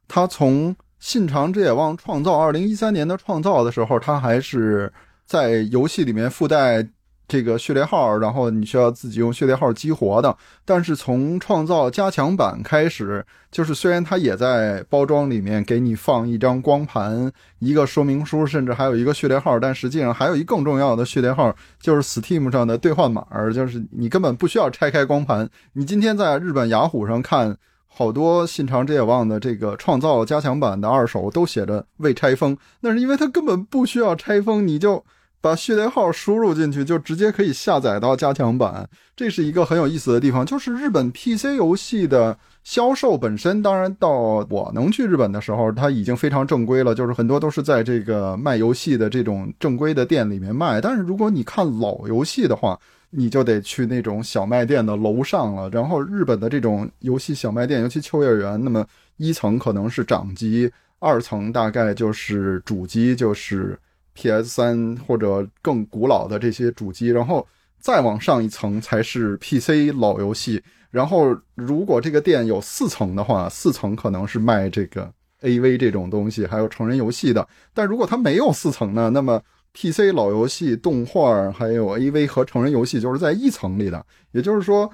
[0.07, 4.93] 它从《信长之野望》创造二零一三年的创造的时候，它还是
[5.27, 6.89] 在游戏里面附带。
[7.31, 10.35] 这个序列号，然后你需要自己用序列号激活的。
[10.65, 25.47] 但是从创造加强版开始，就是虽然它也在包装里面给你放一张光盘、一个说明书，甚至还有一个序列号，但实际上还有一更重要的序列号，就是 Steam 上的兑换码，就是你根本不需要拆开光盘。
[25.75, 27.55] 你今天在日本雅虎上看，
[27.89, 35.05] 好多《信长之野望》的这个创造加强版的二手都写着未拆封，那是因为它根本不需要拆封，你就。
[35.41, 38.89] 把序列号输入进去，就直接可以下载到加强版。
[39.15, 44.11] 这是一个很有意思的地方，就是日本 PC 游戏的销售本身，当然到
[44.51, 50.81] 我能去日本的时候，它已经非常正规了，就是很多都是在这个卖游戏的这种正规的店里面卖。
[50.81, 52.77] 但是如果你看老游戏的话，
[53.11, 55.69] 你就得去那种小卖店的楼上了。
[55.71, 63.79] 然后日本的这种游戏小卖店，尤其秋叶原，那么一层可能是掌机，二层大概就是主机，就是。
[64.21, 64.49] P.S.
[64.49, 67.47] 三或者更古老的这些主机，然后
[67.79, 69.93] 再往上一层才是 P.C.
[69.93, 70.61] 老游戏。
[70.91, 75.09] 然后如果这个店有四层的话，四层可能是卖这个
[75.43, 75.79] A.V.
[75.79, 77.47] 这种东西，还有成人游戏的。
[77.73, 79.09] 但如果它没有四层呢？
[79.11, 79.41] 那么
[79.73, 80.13] P.C.
[80.13, 82.27] 老游戏、动画还有 A.V.
[82.27, 84.05] 和成人游戏就是在一层里的。
[84.33, 84.91] 也就是说，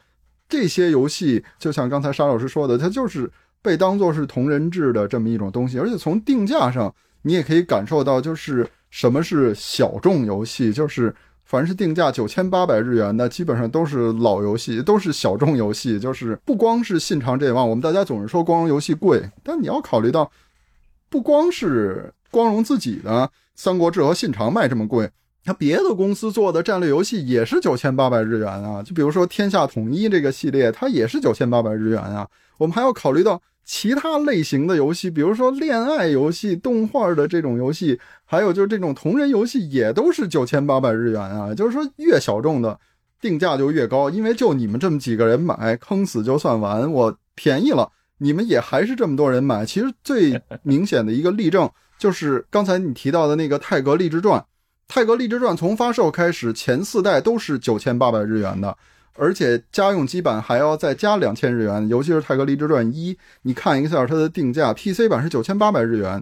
[0.48, 3.30] 这些游戏就像刚才沙老师说的，它就是
[3.62, 5.78] 被当做是同人志的这么一种东西。
[5.78, 8.68] 而且从定价上，你也可以感受到，就是。
[8.94, 10.72] 什么是小众游戏？
[10.72, 15.98] 就是凡是定价九千八百日元的，基本上都是老游戏，都是小众游戏。
[15.98, 20.30] 就是不光是信长这望，我们大家总是说光荣游戏贵，但你要考虑到，
[21.10, 23.10] 不光是光荣自己的
[23.54, 25.10] 《三国志》和信长卖这么贵，
[25.44, 28.82] 那别的公司做的战略游戏也是九千八百日元啊。
[28.82, 32.28] 就比如说《天下统一》这个系列，它也是九千八百日元啊。
[32.58, 33.40] 我们还要考虑到。
[33.66, 41.54] 其他类型的游戏，比如说恋爱游戏、动画的这种游戏，还有就是这种同人游戏，也都是九千八百日元啊。
[41.54, 42.78] 就是说，越小众的
[43.22, 46.92] 定价就越高，因为就你们这么几个人买，坑死就算完。
[46.92, 49.64] 我便宜了，你们也还是这么多人买。
[49.64, 54.40] 其实最明显的一个例证，就是刚才你提到的那个《泰格励志传》。
[54.86, 58.76] 《泰格励志传》从发售开始，前四代都是九千八百日元的。
[59.16, 66.20] 而且家用机版还要再加两千日元，尤其是《泰格励志传一》，你看一下它的定价，PC 版是九千八百日元，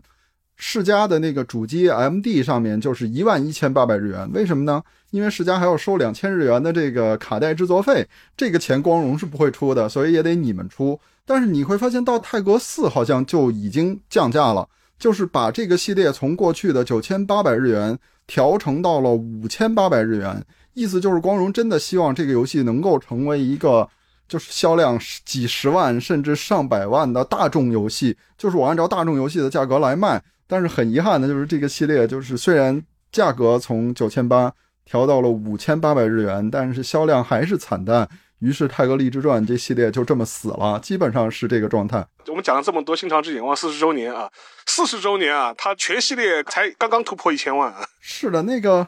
[0.56, 4.30] 世嘉的那个主机 MD 上面就是一万一千八百日元。
[4.34, 4.82] 为什么呢？
[5.10, 8.06] 因为世嘉还要收两千日元的这个卡带制作费，
[8.36, 11.00] 这个钱光荣是不会出的，所以也得你们出。
[11.24, 14.68] 但是你会发现，到泰格四好像就已经降价了，
[15.02, 20.40] 就是把这个系列从过去的九千八百日元调成到了五千八百日元。
[20.74, 23.88] 意思就是，光荣真的希望这个游戏能够成为一个，
[24.28, 28.16] 就是销量几十万甚至上百万的大众游戏。
[28.38, 34.52] 就是我按照大众游戏的价格来卖，但是很遗憾的就是这个系列，就是虽然价格从九千八
[34.84, 38.08] 调到了五千八百日元，但是销量还是惨淡。
[38.42, 42.04] 于是《泰格立志传》这系列就这么死了，基本上是这个状态。
[42.26, 44.28] 我们讲了这么多《新长之眼望》四十周年啊，
[44.66, 47.86] 四十周年啊，它全系列才刚刚突破一千万啊。
[48.02, 48.84] 是的，那个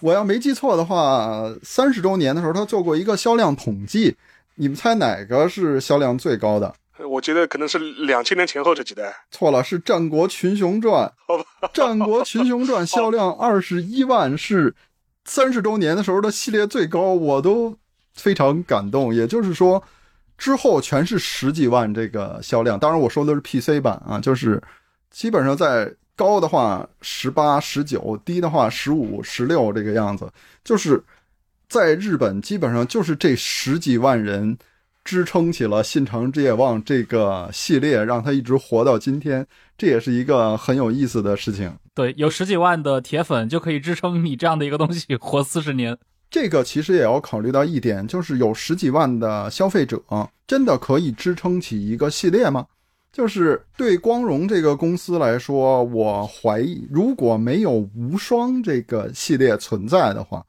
[0.00, 4.16] 我要没记错的话，三十周年的时候他做过一个销量统计，
[4.54, 6.74] 你们猜哪个是销量最高的？
[7.06, 9.14] 我觉得可能是两千年前后这几代。
[9.30, 14.74] 错了，是《战国群雄传 》。好吧，《战国群雄传》销量二十一万，是
[15.26, 17.76] 三十周年的时候的系列最高，我都。
[18.16, 19.82] 非常感动，也就是说，
[20.36, 22.78] 之后全是十几万这个销量。
[22.78, 24.62] 当然，我说的是 PC 版啊，就是
[25.10, 30.30] 基本上在高的话十八、十九，低的话十五、十六这个样子。
[30.64, 31.02] 就是
[31.68, 34.56] 在日本，基本上就是这十几万人
[35.04, 39.46] 支撑起了《信长之野望》这个系列，让它一直活到今天。
[39.78, 41.70] 这也是一个很有意思的事情。
[41.94, 45.96] 对，有十几万的铁粉就可以支撑你这样的一个东西活四十年。
[46.30, 50.02] 这个其实也要考虑到一点，就是有十几万的消费者，
[50.46, 52.66] 真的可以支撑起一个系列吗？
[53.12, 60.44] 就是对光荣这个公司来说，我怀疑，如果没有无双这个系列存在的话，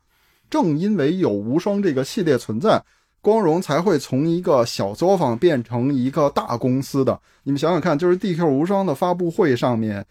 [0.50, 2.84] 正因为有无双这个系列存在，
[3.22, 7.18] 光荣才会从一个小作坊变成一个大公司的。
[7.44, 10.06] 你们想想看，就是 DQ 无双的发布会上面。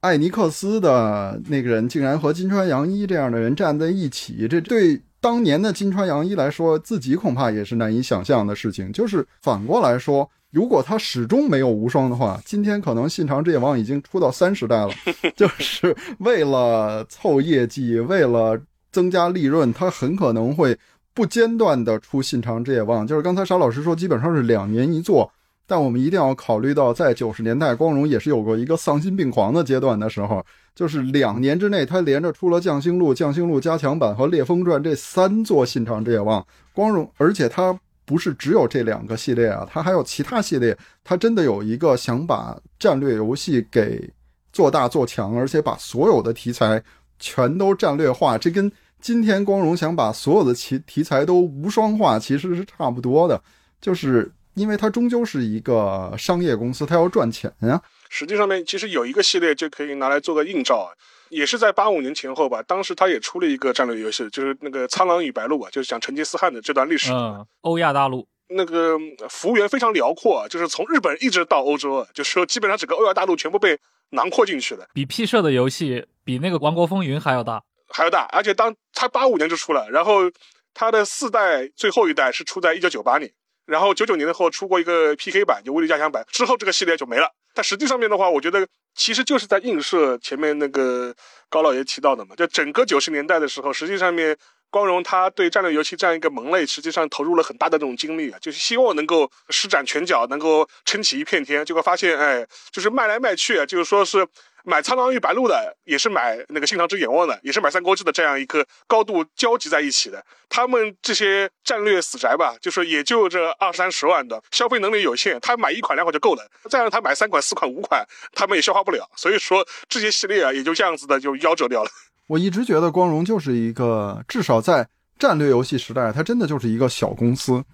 [0.00, 8.92] 艾尼克斯的那个人竟然和金川洋一这样的人站在一起，这对当年的金川洋一来说，自己恐怕也是难以想象的事情。
[8.92, 14.90] 就是反过来说，如果他始终没有无双的话，今天可能信长之野望已经出到三十代了。
[15.36, 18.60] 就是为了凑业绩，为了
[18.90, 20.76] 增加利润，他很可能会
[21.14, 23.06] 不间断的出信长之野望。
[23.06, 25.30] 就是刚才沙老师说，基本上是两年一做。
[25.64, 30.44] 但我们一定要考虑到，在九十年代，光荣也是有过一个丧心病狂的阶段的时候，
[30.74, 36.44] 就是两年之内，他连着出了《匠星录》《匠星录加强版》和《烈风传》这三座信长之野望。
[36.72, 40.76] 光荣，而且他不是只有这两个系列啊，他还有其他系列。
[41.04, 44.10] 他真的有一个想把战略游戏给
[44.52, 46.82] 做大做强，而且把所有的题材
[47.18, 48.38] 全都战略化。
[48.38, 48.70] 这跟
[49.00, 53.40] 今天光荣想把所有的题题材都无双化，其实是差不多的，
[53.80, 54.32] 就是。
[54.54, 57.80] 因为它终究是一个商业公司，它要赚钱呀。
[58.14, 60.92] 实际上面其实有一个系列就可以拿来做个映照啊，
[61.30, 62.62] 也是在八五年前后吧。
[62.62, 67.10] 当时他也出了一个战略游戏，就是那个《苍狼与白鹿》啊，就是讲成吉思汗的这段历史。
[67.10, 68.98] 嗯，欧亚大陆那个
[69.30, 73.78] 幅员非常辽阔，就是从日本一直到欧洲，就是说基本上整个欧亚大陆全部被
[74.10, 74.86] 囊括进去了。
[74.92, 78.28] 比 P 社的游戏比那个《王国风云》还要大，还要大。
[78.30, 80.30] 而且当他八五年就出了，然后
[80.74, 83.32] 他的四代最后一代是出在一九九八年。
[83.64, 87.32] 然后九九年的后出过一个 PK 版，就威力加强版，之后这个系列就没了。
[87.54, 91.14] 但实际上面的话，我觉得其实就是在映射前面那个
[91.48, 94.36] 高老爷提到的嘛，就整个九十年代的时候，实际上面
[94.70, 101.64] 光荣他对战略游戏这样一个门类，实际上投入了很大的这种精力啊，就是希望能够施展拳脚，能够撑起一片天。
[101.64, 104.26] 结果发现，哎，就是卖来卖去啊，就是说是。
[104.64, 110.24] 买《苍狼与白鹿》的，也是买那个《信长之眼望》的，也是买《三国志》的，这样一个高度交集在一起的。
[110.48, 116.42] 他们这些战略死宅吧，就是也就这二三十万的消费能力有限，他买一款两款就够了。
[116.70, 119.08] 再让他买三款、四款、五款，他们也消化不了。
[119.16, 121.90] 所以说这些系列啊，也就这样子的就夭折掉了。
[122.28, 124.88] 我一直觉得光荣就是一个，至少在
[125.18, 127.64] 战略游戏时代，它真的就是一个小公司。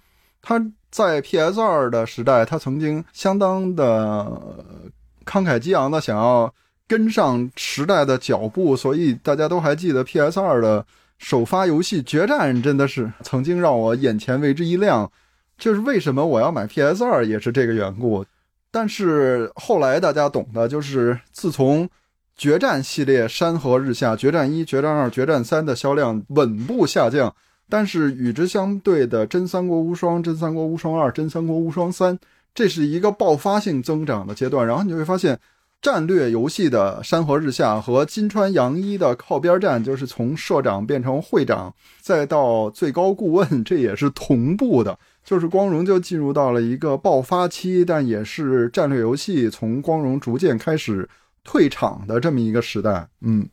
[0.41, 0.59] 它
[0.89, 4.25] 在 PS 二的时代，它曾经相当的
[5.25, 6.51] 慷慨激昂的想要。
[6.89, 10.83] 跟上时代的脚步，所以大家都还记得 PS 二的
[11.19, 15.09] 首发游戏《决战》，真的是曾经让我眼前为之一亮。
[15.59, 18.25] 就是为什么我要买 PS 二，也是这个缘故。
[18.71, 21.85] 但是后来大家懂的，就是自从
[22.35, 27.31] 《决战》系列山河日下，《决战一》《决战二》《决战三》的销量稳步下降，
[27.69, 32.17] 但是与之相对的《真三国无双》《真三国无双二》《真三国无双三》，
[32.55, 34.65] 这是一个爆发性增长的阶段。
[34.65, 35.39] 然后你会发现。
[35.81, 44.99] 战略游戏的山河日下和金川洋一的靠边站，就是从社长变成会长，再到最高顾问，这也是同步的。
[45.23, 51.07] 就是光荣就进入到了一个爆发期，但也是战略游戏从光荣逐渐开始
[51.45, 53.07] 退场的这么一个时代。
[53.21, 53.47] 嗯，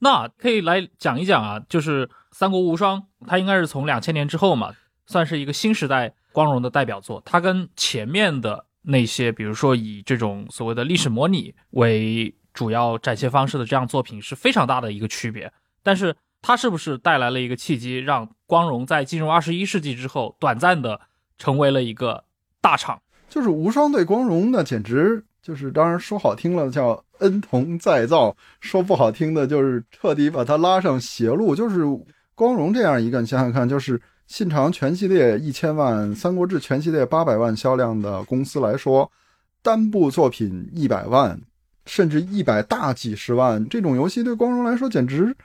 [0.00, 4.74] 那可以来讲一讲啊，就是《三国无双》，它应该是从两千年之后嘛，
[5.06, 7.22] 算是一个新时代光荣的代表作。
[7.24, 8.66] 它跟前面的。
[8.82, 15.52] 那些比如说以这种所谓的历史模拟为主要展现方式的这样作品是非常大的一个区别，
[15.82, 21.00] 但是它是不是带来了一个契机，让光荣在进入二十一世纪之后，短暂的
[21.36, 22.24] 成为了一个
[22.60, 23.00] 大厂？
[23.28, 31.54] 就是无双对光荣的简直就是，当然说好听了叫恩同再造，说不好听的就是彻底把它拉上邪路。
[31.54, 31.82] 就是
[32.34, 34.00] 光荣这样一个，你想想看，就是。
[34.30, 39.10] 信长全系列一千万，三国志全系列八百万销量的公司来说，
[39.60, 41.36] 单部作品一百万，
[41.84, 45.36] 甚至一百大几十万，这种游戏对光荣来说简直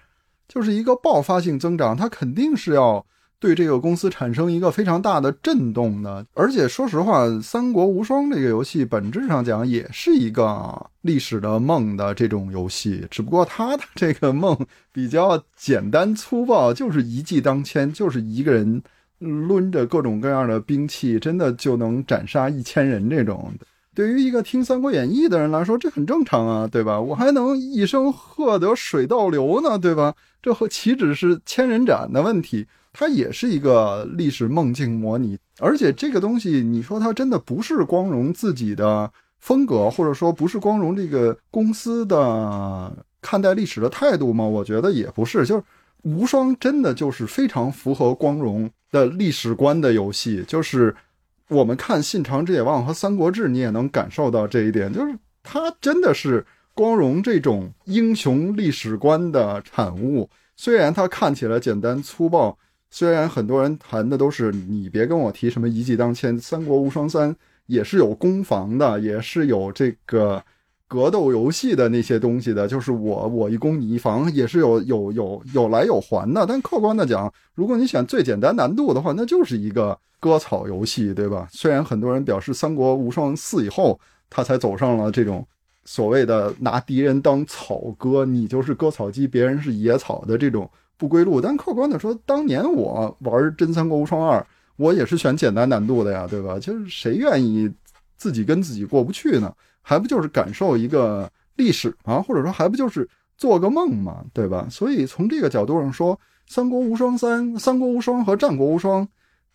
[0.47, 3.03] 就是一个爆发性增长，它肯定是要。
[3.39, 14.57] 对这个公司产生一个非常大的震动的，而且说实话，《三国无双》这个游戏本质上讲也是一个历史的梦的这种游戏，只不过它的这个梦
[14.91, 18.81] 比较简单粗暴，就是一骑当千，就是一个人
[19.19, 23.53] 抡着各种各样的兵器，真的就能斩杀一千人这种。
[23.96, 27.00] 对于一个听《三国演义》的人来说，这很正常啊，对吧？
[27.00, 30.14] 我还能一声喝得水倒流呢，对吧？
[30.41, 32.68] 这和岂止是千人斩的问题？
[32.91, 44.46] 它也是一个历史梦境模拟，而且这个东西，你说它真的不是光荣自己的风格，或者说不是光荣这个公司的看待历史的态度吗？
[44.46, 45.64] 我觉得也不是，就是
[46.04, 50.96] 无双真的就是非常符合光荣的历史观的游戏，就是
[51.50, 62.58] 我们看《信长之野望》和《三国志》，你也能感受到这一点，就是他真的是光荣这种英雄历史观的产物，虽然他看起来简单粗暴。
[62.91, 67.34] 虽然很多人谈的都是你别跟我提什么一骑当千，《三国无双三》
[67.66, 70.41] 也是有攻防的，也是有这个
[70.88, 76.45] 格斗游戏的那些东西的，就是我我一攻你一防，也是有有有有来有还的。
[76.45, 81.47] 但客观的讲，如果你选最简单难度的话，那就是一个割草游戏，对吧？
[81.51, 85.45] 虽然很多人表示《三国无双四》以后，他才走上了这种
[85.86, 91.41] 所谓的拿敌人当草割，你就是割草机，别人是野草的这种不归路。
[91.41, 94.39] 但客观的说，当年我玩《真三国无双二》，
[94.77, 96.59] 我也是选简单难度的呀，对吧？
[96.59, 97.71] 就是谁愿意
[98.17, 99.51] 自己跟自己过不去呢？
[99.88, 102.19] 还不就是感受一个历史吗？
[102.19, 103.07] 或者说还不就是
[103.38, 104.23] 做个梦吗？
[104.33, 104.67] 对吧？
[104.69, 106.15] 所以从这个角度上说，
[106.47, 109.03] 《三国无双三》《三国无双》和《战国无双》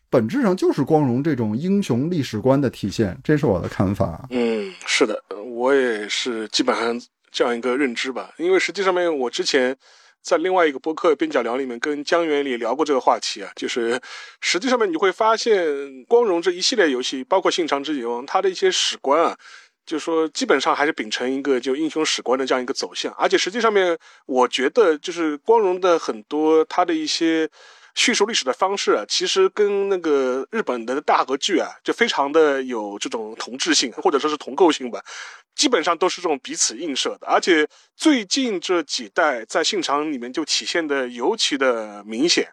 [0.09, 4.27] 本质上就是光荣这种英雄历史观的体现，这是我的看法。
[4.31, 7.01] 嗯，是的，我也是基本上
[7.33, 8.33] 这样一个认知吧。
[8.37, 9.77] 因为实际上面，我之前
[10.23, 14.01] 在另外一个播客边角聊里面跟江源里聊过这个话题啊，就是
[14.41, 19.37] 实际上面你会发现，光荣这一系列游戏，包括《信长之野望》，它的一些史观啊。
[19.91, 27.51] 就是说，基本上还是秉承一个就英雄史观的这样一个走向，而且实际上面，我觉得就是光荣的很多它的一些
[27.97, 35.03] 叙述历史的方式啊，其实跟那个日本的大和剧啊，就非常的有这种同质性或者说是同构性吧，
[35.57, 42.49] 基本上都是这种彼此映射的，而且最近这几代在信长里面就体现的尤其的明显。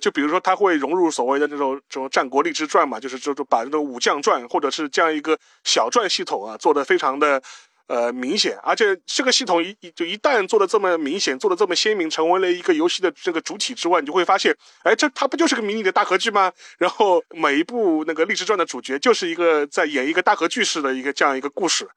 [0.00, 7.42] 就比如说，他会融入所谓的这种这种战国历史传嘛，就是就就把这种武将传或者是这样一个小传系统啊，做的非常的
[7.86, 8.58] 呃明显。
[8.62, 16.52] 而且这个系统一一就一旦做的这么明显，做的这么鲜明，成为了一个游戏的这个主体之外，你就会发现，哎，这它不就是个迷你的大合剧吗？
[16.78, 21.88] 然后每一部那个励志传的主角就是一个在演一个大合剧式的一个这样一个故事。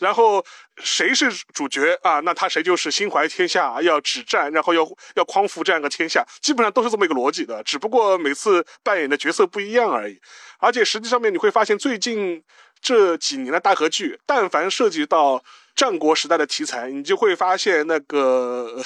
[0.00, 0.44] 然后
[0.82, 2.20] 谁是主角啊？
[2.20, 4.82] 那他谁就是心怀天下，要止战，然后要
[5.14, 10.18] 要匡扶这样一个天下，基本上都是这么一个逻辑的，只不过每次扮演的角色不一样而已。
[10.58, 12.42] 而且实际上面你会发现，最近
[12.80, 15.44] 这几年的大合剧，但凡涉及到
[15.76, 18.82] 战国时代的题材，你就会发现那个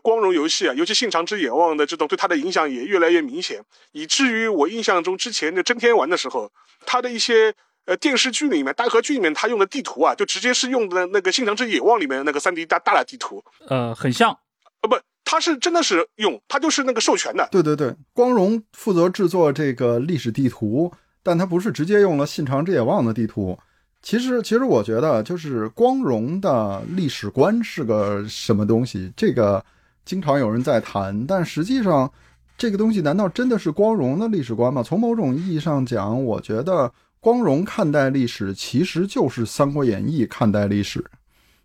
[0.00, 6.50] 光荣游戏啊，尤其《信长之野望》的这种对它的影响也越来越明显，以至于我印象中之前的真天丸的时候，
[6.86, 7.54] 它的一些。
[7.86, 14.36] 呃，电视剧里面，大河剧里面，他用的地图啊，就直接是用的那个《信长之野望》里面那个三 D 大大的地图，呃，很像，
[14.82, 17.48] 呃，不，他是真的是用，他就是那个授权的。
[17.52, 23.56] 对对对，光荣负责制作这个历史地图，但他不是直接用了《信长之野望》的地图。
[24.02, 29.64] 其实，其实我觉得，就是光荣的历史观是个什么东西，这个
[30.04, 32.12] 经常有人在谈，但实际上，
[32.58, 34.82] 这个东西难道真的是光荣的历史观吗？
[34.82, 36.92] 从某种意义上讲，我觉得。
[37.26, 41.04] 光荣看待历史，其实就是《三国演义》看待历史，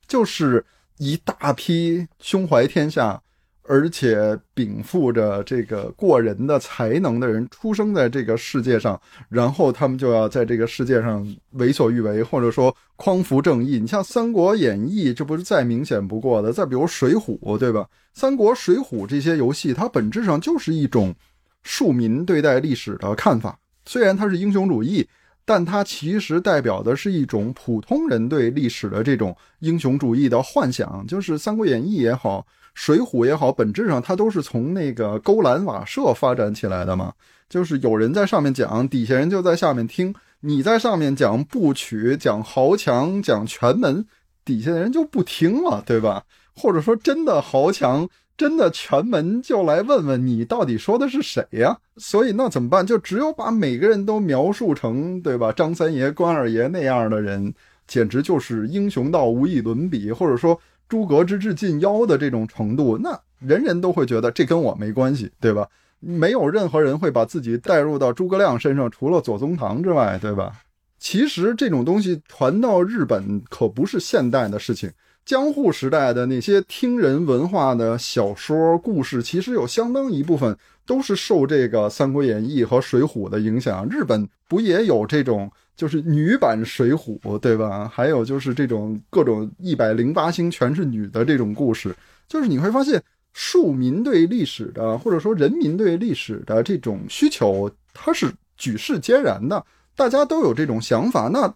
[0.07, 0.65] 就是
[0.97, 3.21] 一大批胸怀天下，
[3.65, 8.99] 而且禀赋着这个过人的才能的人出生在这个世界上，
[9.29, 13.79] 然后他们就要在这个世界上为所欲为，或者说匡扶正义。
[13.79, 16.51] 你像《三国演义》，这不是再明显不过的。
[16.51, 17.81] 再比如《水浒》，对吧？
[18.19, 21.13] 《三国》《水浒》这些游戏，它本质上就是一种
[21.61, 25.07] 庶民对待历史的看法，虽然它是英雄主义。
[25.53, 32.39] 但它其实代表的是一种普通人对历史的这种英雄主义的幻想，就是《三国演义》也好，
[32.73, 37.11] 《水浒》也好，本质上它都是从那个勾栏瓦舍发展起来的嘛。
[37.49, 40.15] 就是有人在上面讲，底下人就在下面听。
[40.39, 44.05] 你在上面讲部曲、讲豪强、讲全门，
[44.45, 46.23] 底下的人就不听了，对吧？
[46.55, 48.07] 或者说，真的豪强。
[48.41, 51.77] 真的全门就来问问你到底说的是谁呀？
[51.97, 52.83] 所以那怎么办？
[52.83, 55.51] 就只有把每个人都描述成对吧？
[55.51, 57.53] 张三爷、关二爷那样的人，
[57.85, 65.67] 简直就是英雄到无以伦比，或者说诸葛之志近妖的这种程度，那人人都会觉得这跟我没关系，对吧？
[65.99, 70.51] 没有任何人会把自己带入到诸葛亮身上，除了左宗棠之外，对吧？
[70.97, 74.89] 其实这种东西传到日本可不是现代的事情。
[75.31, 83.87] 江户时代的那些听人文化的小说故事，其实有相当一部分都是受这个《三国演义》和《水浒》的影响。
[83.89, 87.87] 日本不也有这种就是女版《水浒》，对吧？
[87.87, 91.95] 还有就是这种各种一百零八星全是女的这种故事。
[92.27, 93.01] 就是你会发现，
[93.31, 99.65] 庶民对历史的，或者说人民对历史的这种需求，它是举世皆然的，
[99.95, 101.29] 大家都有这种想法。
[101.31, 101.53] 那。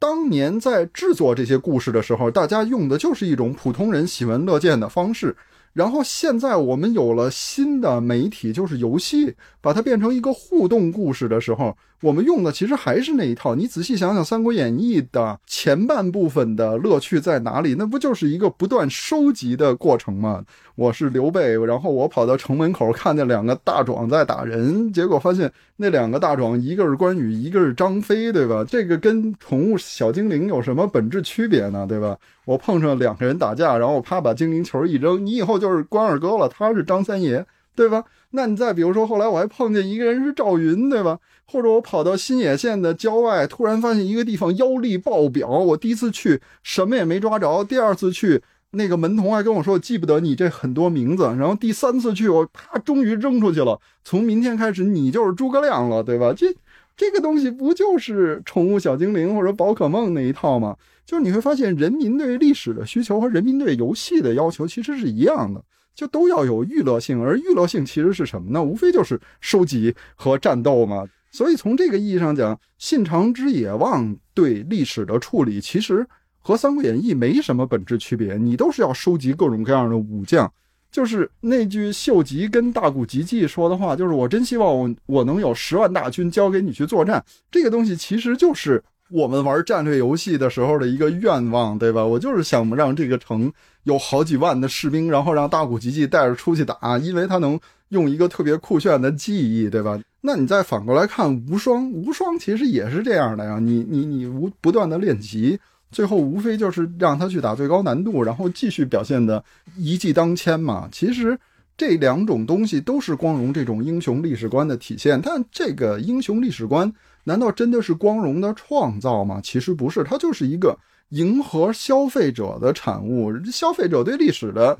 [0.00, 5.36] 当年在制作这些故事的时候，大家用的就是一种普通人喜闻乐见的方式，
[5.74, 13.54] 然后现在我们有了新的媒体，就是游戏，把它变成一个互动故事的时候，我们用的其实还是那一套。
[13.54, 17.74] 你仔细想想，《三国演义》的前半部分的乐趣在哪里？
[17.78, 20.42] 那不就是一个不断收集的过程吗？
[20.76, 28.64] 我是刘备，然后我跑到城门口，看见两个大壮在打人，结果发现那两个大壮，一个是关羽，一个是张飞，对吧？
[28.66, 31.86] 这个跟宠物小精灵有什么本质区别呢？
[31.86, 32.16] 对吧？
[32.46, 37.44] 我碰上两个人打架，然后我啪把精灵球一扔，你以后就是关二哥了，他是张三爷，
[37.76, 38.02] 对吧？
[38.32, 41.18] 那你再比如说，后来我还碰见一个人是赵云，对吧？
[41.46, 56.32] 或者我跑到新野县的郊外，突然发现一个地方妖力爆表，我第一次去什么也没抓着，第二次去那个门童还跟我说我记不得你这很多名字，然后第三次去我啪终于扔出去了，从明天开始你就是诸葛亮了，对吧？
[56.36, 56.54] 这
[56.96, 60.76] 这个东西不就是宠物小精灵或者宝可梦那一套吗？
[61.04, 65.60] 就是你会发现，人民对历史的需求和人民对游戏的要求其实是一样的，
[65.94, 67.22] 就都要有娱乐性。
[67.22, 68.62] 而娱乐性其实是什么呢？
[68.62, 71.04] 无非就是收集和战斗嘛。
[71.30, 76.06] 所以从这个意义上讲，《信长之野望》对历史的处理其实
[76.38, 78.36] 和《三国演义》没什么本质区别。
[78.36, 80.52] 你都是要收集各种各样的武将，
[80.90, 87.24] 就是那句秀吉跟大谷吉继说的话，就是我真希望我我能有十万大军交给你去作战。
[87.50, 88.82] 这个东西其实就是。
[89.10, 92.04] 我们玩战略游戏的时候的一个愿望，对吧？
[92.04, 93.52] 我就是想让这个城
[93.82, 97.58] 有好几万的士兵，然后让大古吉吉带着出去打，因为他能
[97.88, 100.00] 用一个特别酷炫的技艺，对吧？
[100.20, 103.58] 那你再反过来看无双，无双其实也是这样的呀。
[103.58, 105.58] 你你你无不断的练级，
[105.90, 109.42] 最后无非就是让他去打最高难度，然后继续表现的
[109.76, 110.88] 一骑当千嘛。
[110.92, 111.36] 其实
[111.76, 116.92] 这两种东西都是光荣这种英雄历史观的体现，但这个英雄历史观。
[117.24, 119.40] 难道真的是光荣的创造吗？
[119.42, 120.78] 其实不是，它就是一个
[121.10, 123.32] 迎合消费者的产物。
[123.46, 124.78] 消费者对历史的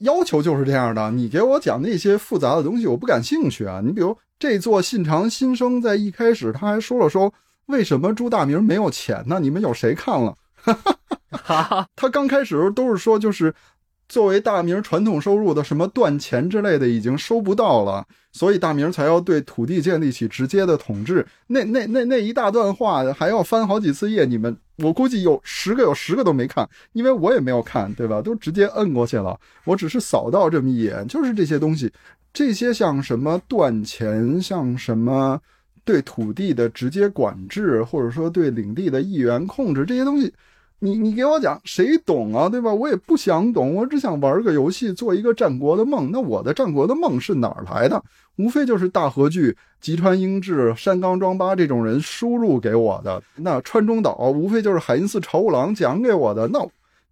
[0.00, 1.10] 要求就是这样的。
[1.10, 3.80] 你给我讲那些复杂的东西，我不感兴趣啊。
[3.84, 7.32] 你比如这座信长新生，在一开始他还说了说，
[7.66, 9.38] 为什么朱大明没有钱呢？
[9.40, 10.36] 你们有谁看了？
[11.96, 13.54] 他刚开始时候都是说，就是。
[14.12, 21.26] 作为大明传统收入的什么断钱之类的已经收不到了，所以大明才要对土地建立起直接的统治。
[21.46, 28.20] 那那那那一大段话还要翻好几次页，你们我估计有十个有十个都没看，因为我也没有看，对吧？
[28.20, 29.34] 都直接摁过去了。
[29.64, 31.90] 我只是扫到这么一眼，就是这些东西，
[32.34, 35.40] 这些像什么断钱，像什么
[35.86, 40.30] 对土地的直接管制，或者说对领地的一元控制这些东西。
[40.84, 42.74] 你你给我讲，谁懂啊，对吧？
[42.74, 46.10] 我也不想懂，我只想玩个游戏，做一个战国的梦。
[46.10, 48.02] 那我的战国的梦是哪儿来的？
[48.34, 53.22] 无非就是大和剧、吉川英治、山冈庄八这种人输入给我的。
[53.36, 56.48] 那川中岛无非就是海因寺朝五郎讲给我的。
[56.48, 56.58] 那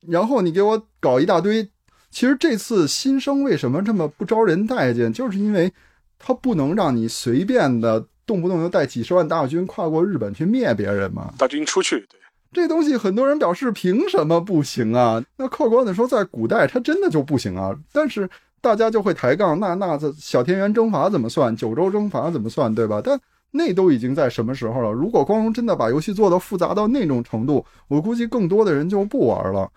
[0.00, 1.68] 然后你给我搞一大堆。
[2.10, 5.72] 其实这次新生为什么这么不招人待见，就是因为
[6.18, 11.32] 他不能让你随便的动不动就带几十万大军跨过日本去灭别人嘛。
[11.38, 12.04] 大军出去，
[12.52, 15.22] 这东西很多人表示凭什么不行啊？
[15.36, 17.72] 那客观的说，在古代它真的就不行啊。
[17.92, 18.28] 但是
[18.60, 21.54] 大家就会抬杠，那那这小田园征伐怎么算？
[21.54, 22.74] 九州征伐怎么算？
[22.74, 23.00] 对吧？
[23.02, 23.18] 但
[23.52, 24.90] 那都已经在什么时候了？
[24.90, 29.70] 如果光荣真的把游戏做到复杂到那种程度，我估计更多的人就不玩了，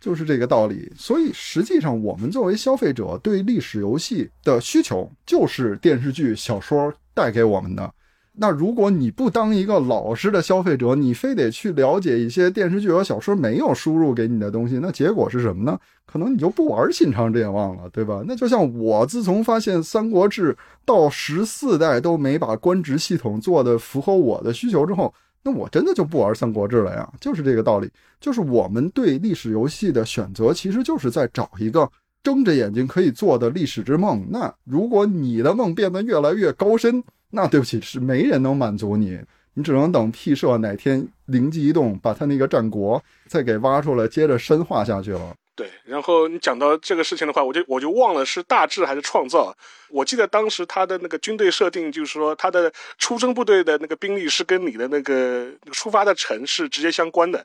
[0.00, 0.92] 就是这个道理。
[0.96, 7.92] 所以实际上，我们作为消费者对历史游戏的需求，就是电视剧、小说带给我们的。
[8.38, 15.78] 那如果你不当一个老实的消费者，你非得去了解一些电视剧和小说没有输入给你的东西，那结果是什么呢？
[16.04, 18.22] 可能你就不玩《信长之野望》了，对吧？
[18.26, 20.52] 那就像我自从发现《三国志》
[20.84, 25.12] 到十四代都没把官职系统做的符合我的需求之后，
[25.42, 27.10] 那我真的就不玩《三国志》了呀。
[27.20, 31.90] 就是这个道理，就是我们对历史游戏的选择，其实就是在找一个
[32.22, 34.26] 睁着眼睛可以做的历史之梦。
[34.30, 39.18] 那如果你的梦变得越来越高深，那对不起，是没人能满足你，
[39.54, 45.34] 你只能等 P 社哪天灵机一动，把他那个战国再给挖出来，接着深化下去了。
[45.54, 49.56] 对，然后你讲到这个事情的话，我就我就忘了是大致还是创造。
[49.88, 57.44] 我记得当时他的那个军队设定，就是说他的出征部队的那个兵力是跟你的那个出发的城市直接相关的。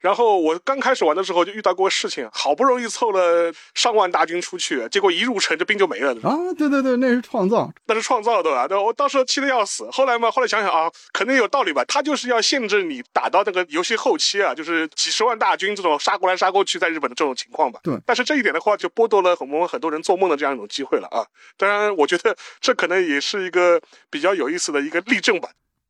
[0.00, 6.12] 然后我刚开始玩的时候就遇到过事情，好不容易凑了上万大军出去，结果一入城这兵就没了。
[6.22, 8.68] 啊，对对对，那是创造，那是创造对吧？
[8.68, 9.88] 对，我当时气得要死。
[9.90, 11.84] 后来嘛，后来想想啊，肯定有道理吧？
[11.86, 17.80] 他就是要限制你打到那个游戏后期啊，就是几十万大军这种杀过来杀过去，在日本的这种情况吧。
[17.82, 17.98] 对。
[18.04, 21.26] 但是这一点的话，就剥夺了我们很多人做梦的这样一种机会了啊。
[21.56, 23.80] 当然，我觉得这可能也是一个
[24.10, 25.48] 比较有意思的一个例证吧。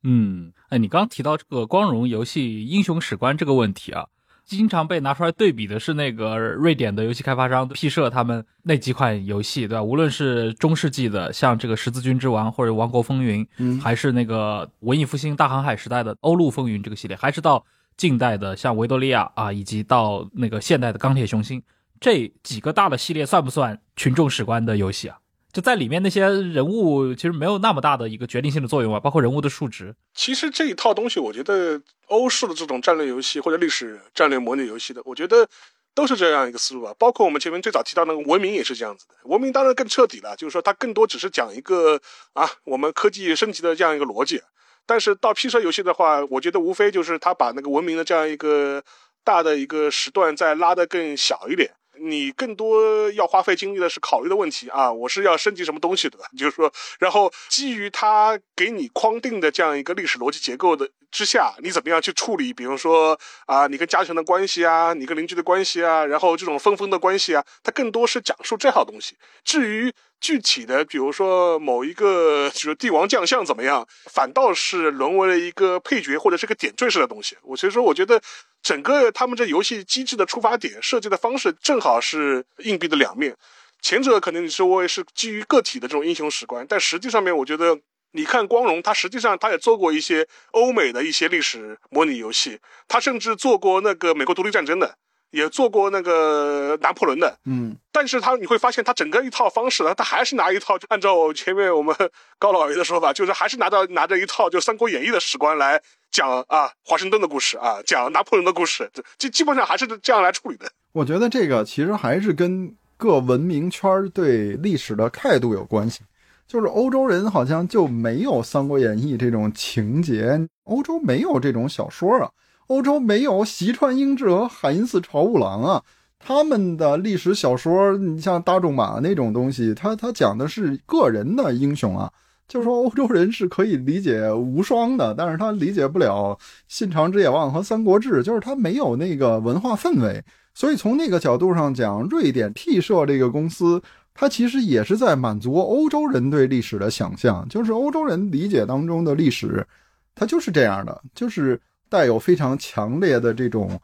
[0.09, 4.07] 嗯，哎，你刚提到这个光荣游戏英雄史观这个问题啊，
[4.45, 9.83] 经常被拿出来对比的是那个瑞典的游戏开发商 P 社他们那几款游戏，对吧？
[9.83, 17.65] 无论是中世纪的，像这个《十字军之王》或者《王国风云》，嗯，还是那个文艺复兴大航海时代的《欧陆风云》这个系列，还是到
[17.97, 21.61] 近代的像维多利亚啊，以及到那个现代的钢铁雄心
[21.99, 25.17] 这几个大的系列，算不算群众史观的游戏啊？
[25.57, 29.95] 就在里面那些人物其实没有那么大的一个决定性的作用啊，包括人物的数值。
[30.13, 35.49] 其实这一套东西，我觉得欧式的这种战略游戏或者历史战略模拟游戏的，我觉得
[35.95, 36.93] 都是这样一个思路啊。
[36.99, 39.15] 包括我们前面最早提到那个文明也是这样子的。
[39.23, 41.99] 文明当然更彻底了，就是说它更多只是讲一个
[42.33, 44.39] 啊，我们科技升级的这样一个逻辑。
[44.85, 48.83] 但是到 P 社游戏的话，我觉得无非就是它把那个文明的这样一个
[49.23, 51.71] 大的一个时段再拉得更小一点。
[51.99, 56.17] 你更多要花费精力的是考虑的问题啊，我是要升级什么东西，的？
[56.37, 62.53] 就是说，然后基于他给你框定的这样一个历史逻辑结构的之下，你怎么样去处理？
[62.53, 69.17] 比如说啊，你跟家权的关系啊，你跟邻居的关系啊，然后这种分封的关系啊，它更多是讲述这套东西。
[69.43, 77.37] 至于具体的，比如说某一个就是帝王将相怎么样，反倒是沦为了一个配角或者是个点缀式的东西。
[77.43, 78.21] 我所以说，我觉得。
[78.63, 83.33] 整个他们这游戏机制的出发点设计的方式正好是硬币的两面，
[83.81, 87.79] 前者可能你说我也是基于个体的这种英雄史观，但实际上面我觉得
[88.11, 92.59] 你看光荣，他实际上他也做过一些欧美的一些历史模拟游戏，
[92.89, 94.97] 他甚至做过那个美国独立战争的。
[95.31, 101.93] 也做过那个拿破仑的，嗯，但是他你会发现他整个一套方式呢，他还是拿一套，就按照前面我们
[102.39, 110.71] 高老爷的说法，就是还是拿到拿着一套就《三国演义》的史观来讲啊，华盛顿的故事啊，讲拿破仑的故事，基基本上还是这样来处理的。
[110.93, 116.01] 我觉得这个其实还是跟各文明圈对历史的态度有关系，
[116.47, 122.31] 就是欧洲人好像就没有《三国演义》这种情节，欧洲没有这种小说啊。
[122.67, 125.83] 欧洲没有西川英治和海因斯朝五郎啊，
[126.19, 132.11] 他们的历史小说，你像大仲马那种东西，他他讲的是个人的英雄啊，
[132.45, 136.37] 就是说欧洲人是可以理解无双的，但是他理解不了
[136.67, 140.21] 信长之野望和三国志，就是他没有那个文化氛围。
[140.53, 143.81] 所以从那个角度上讲，瑞典 T 社这个公司，
[144.13, 149.65] 它其实也是在满足欧洲人对历史的想象，就是欧洲人理解当中的历史，
[150.13, 151.57] 它就是这样的，就是。
[151.89, 153.79] 带有非常强烈的这种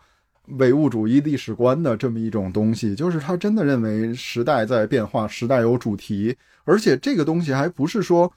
[0.59, 6.35] 唯物主义历史观的这么一种东西，就是他真的认为时代在变化，时代有主题，
[6.65, 8.31] 而且这个东西还不是说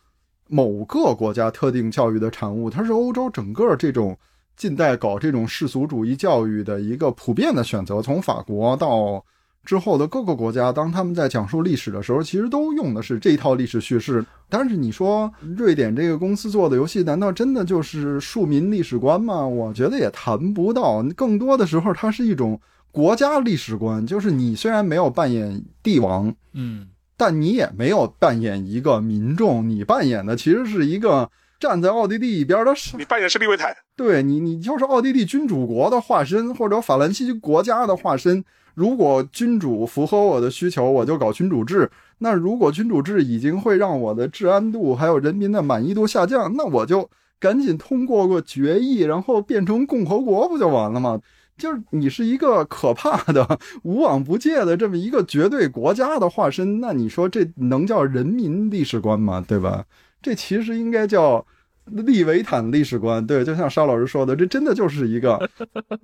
[0.48, 4.18] 某个国家特定教育的产物，它是欧洲整个这种
[4.56, 9.24] 近代搞这种世俗主义教育的一个普遍的选择，从法国到。
[9.66, 14.24] 之后的各个国家，当他们在讲述历史的时候，其实都用的是这一套历史叙事。
[14.48, 19.44] 但是你说瑞典这个公司做的游戏，难道真的就是庶民历史观吗？
[19.44, 21.02] 我觉得也谈不到。
[21.16, 22.58] 更多的时候，它是一种
[22.92, 26.86] 国家历史观，就是你虽然没有扮演帝王，嗯，
[27.16, 38.44] 但你也没有扮演一个民众，你扮演的其实是一个站在奥地利一边的，你扮演是利维坦，对你，你就是奥地利君主国的化身，或者法兰西国家的化身。
[38.76, 41.90] 如果君主符合我的需求，我就搞君主制。
[42.18, 47.08] 那如果君主制已经会让我的治安度还有人民的满意度下降，那我就
[47.40, 51.18] 赶紧通过个决议，然后变成共和国不就完了吗？
[51.56, 59.42] 就是你是一个可怕的、 无往不届的这么一个绝对国家的化身，那你说这能叫人民历史观吗？
[59.48, 59.86] 对吧？
[60.20, 61.46] 这其实应该叫。
[61.86, 65.38] 利维坦历史观，对，就像沙老师说的，这真的就是一个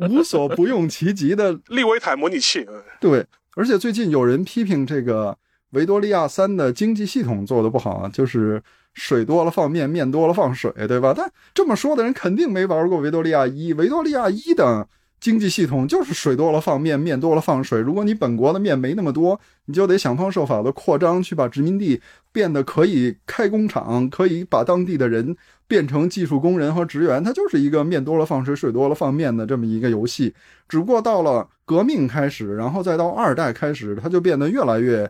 [0.08, 2.66] 无所不用其极的 利维坦模拟器。
[3.00, 3.26] 对，
[3.56, 5.36] 而且最近有人批评这个
[5.70, 8.62] 维多利亚三的经济系统做的不好啊，就是
[8.94, 11.14] 水多了放面，面多了放水，对吧？
[11.16, 14.88] 但这么说的人肯定没玩过维多利亚一，维多利亚一的。
[15.22, 17.80] 经济系统就是水多了放面，面多了放水。
[17.80, 22.02] 如果你本国的面没那么多，你就得想方设法的扩张，去把殖民地
[22.32, 25.36] 变得可以开工厂，可以把当地的人
[25.68, 27.22] 变成技术工人和职员。
[27.22, 30.34] 它就是一个面多了放水，水多了放面的这么一个游戏。
[30.68, 35.08] 只不过到了革命开始，然后再到二代开始，它就变得越来越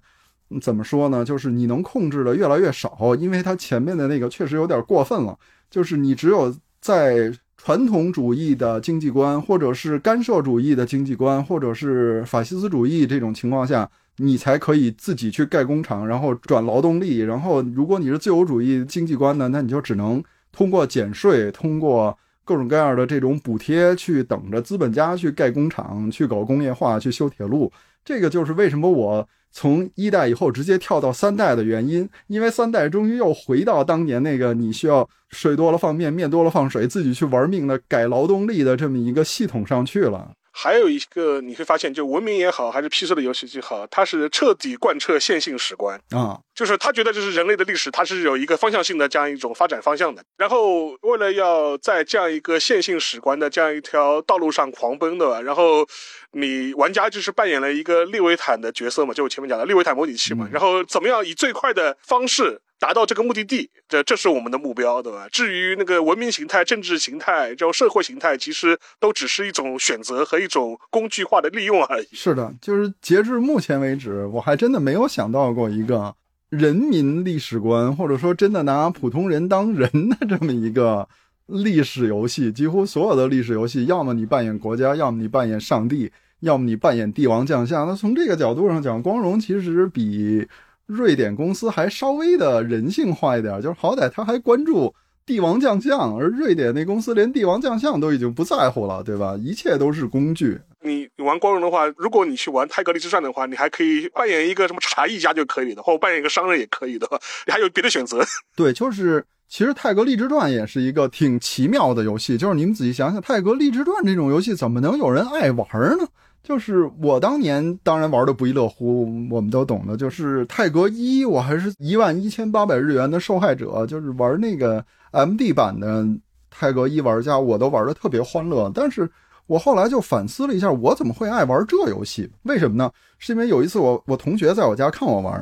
[0.60, 1.24] 怎么说呢？
[1.24, 5.38] 就是你能控制的越来越少，因为它前面的那个确实有点过分了。
[5.70, 7.32] 就是你只有在
[7.64, 17.18] 传统主义的经济观，或者是干涉主义的经济观，或者是法西斯主义这种情况下，你才可以自己去盖工厂，然后转劳动力。
[17.18, 27.70] 然后，如果你是自由主义经济观呢，那你就只能通过减税，通过各种各样的这种补贴，去等着资本家去盖工厂，去搞工业化，去修铁路。
[28.04, 29.28] 这个就是为什么我。
[29.52, 40.32] 从一代以后直接跳到三代的原因，因为三代终于又回到当年那个你需要水多了放面，面多了放水，自己去玩命的改劳动力的这么一个系统上去了。
[40.52, 50.22] 还有一个你会发现，就文明也好，还是 PC 的游戏也好，它是彻底贯彻线性史观啊，就是他觉得这是人类的历史，它是有一个方向性的这样一种发展方向的。
[50.36, 55.40] 然后为了要在这样一个线性史观的这样一条道路上狂奔，对吧？
[55.40, 55.86] 然后
[56.32, 60.46] 你玩家就是扮演了一个利维坦的角色嘛，就我前面讲的利维坦模拟器嘛。
[60.52, 62.60] 然后怎么样以最快的方式？
[62.82, 65.28] 达到这个目的地，这这是我们的目标，对吧？
[65.30, 72.08] 至于那个文明形态、政治形态、这种社会形态，其实都只是一种选择和一种工具化的利用而已。
[72.10, 76.12] 是的，就是截至目前为止，我还真的没有想到过一个
[76.48, 81.08] 人民历史观，或者说真的拿普通人当人的这么一个
[81.46, 82.50] 历史游戏。
[82.50, 86.10] 几乎所有的历史游戏，要么你扮演国家，要么你扮演上帝，
[86.40, 87.86] 要么你扮演帝王将相。
[87.86, 90.48] 那从这个角度上讲，光荣其实比。
[90.86, 99.36] 瑞典公司还稍微的人性化一点，就是好歹他还关注帝王将相，而瑞典那公司连帝王将相都已经不在乎了，对吧？
[99.40, 100.60] 一切都是工具。
[100.84, 107.06] 你玩光荣的话，如果你去玩泰格利之战的话，你还可以扮演一个什么茶艺家就可以的，或者扮演一个商人也可以的，
[107.46, 108.24] 你 还有别的选择。
[108.56, 116.04] 对，就是其实泰格利之传也是一个挺奇妙的游戏，就是你们仔细想想，泰格利之传这种游戏怎么能有人爱玩呢？
[116.42, 119.96] 就是我当年当然玩的不亦乐乎，我们都懂的。
[119.96, 126.04] 就是泰格一，我还是一万一千八百日元的受害者，就是玩那个 MD 版的
[126.50, 128.70] 泰格一玩家，我都玩的特别欢乐。
[128.74, 129.08] 但是
[129.46, 132.28] 我后来就反思了一下，我怎么会爱玩这游戏？
[132.42, 132.90] 为什么呢？
[133.18, 135.32] 是因为有一次我我同学在我家看我玩，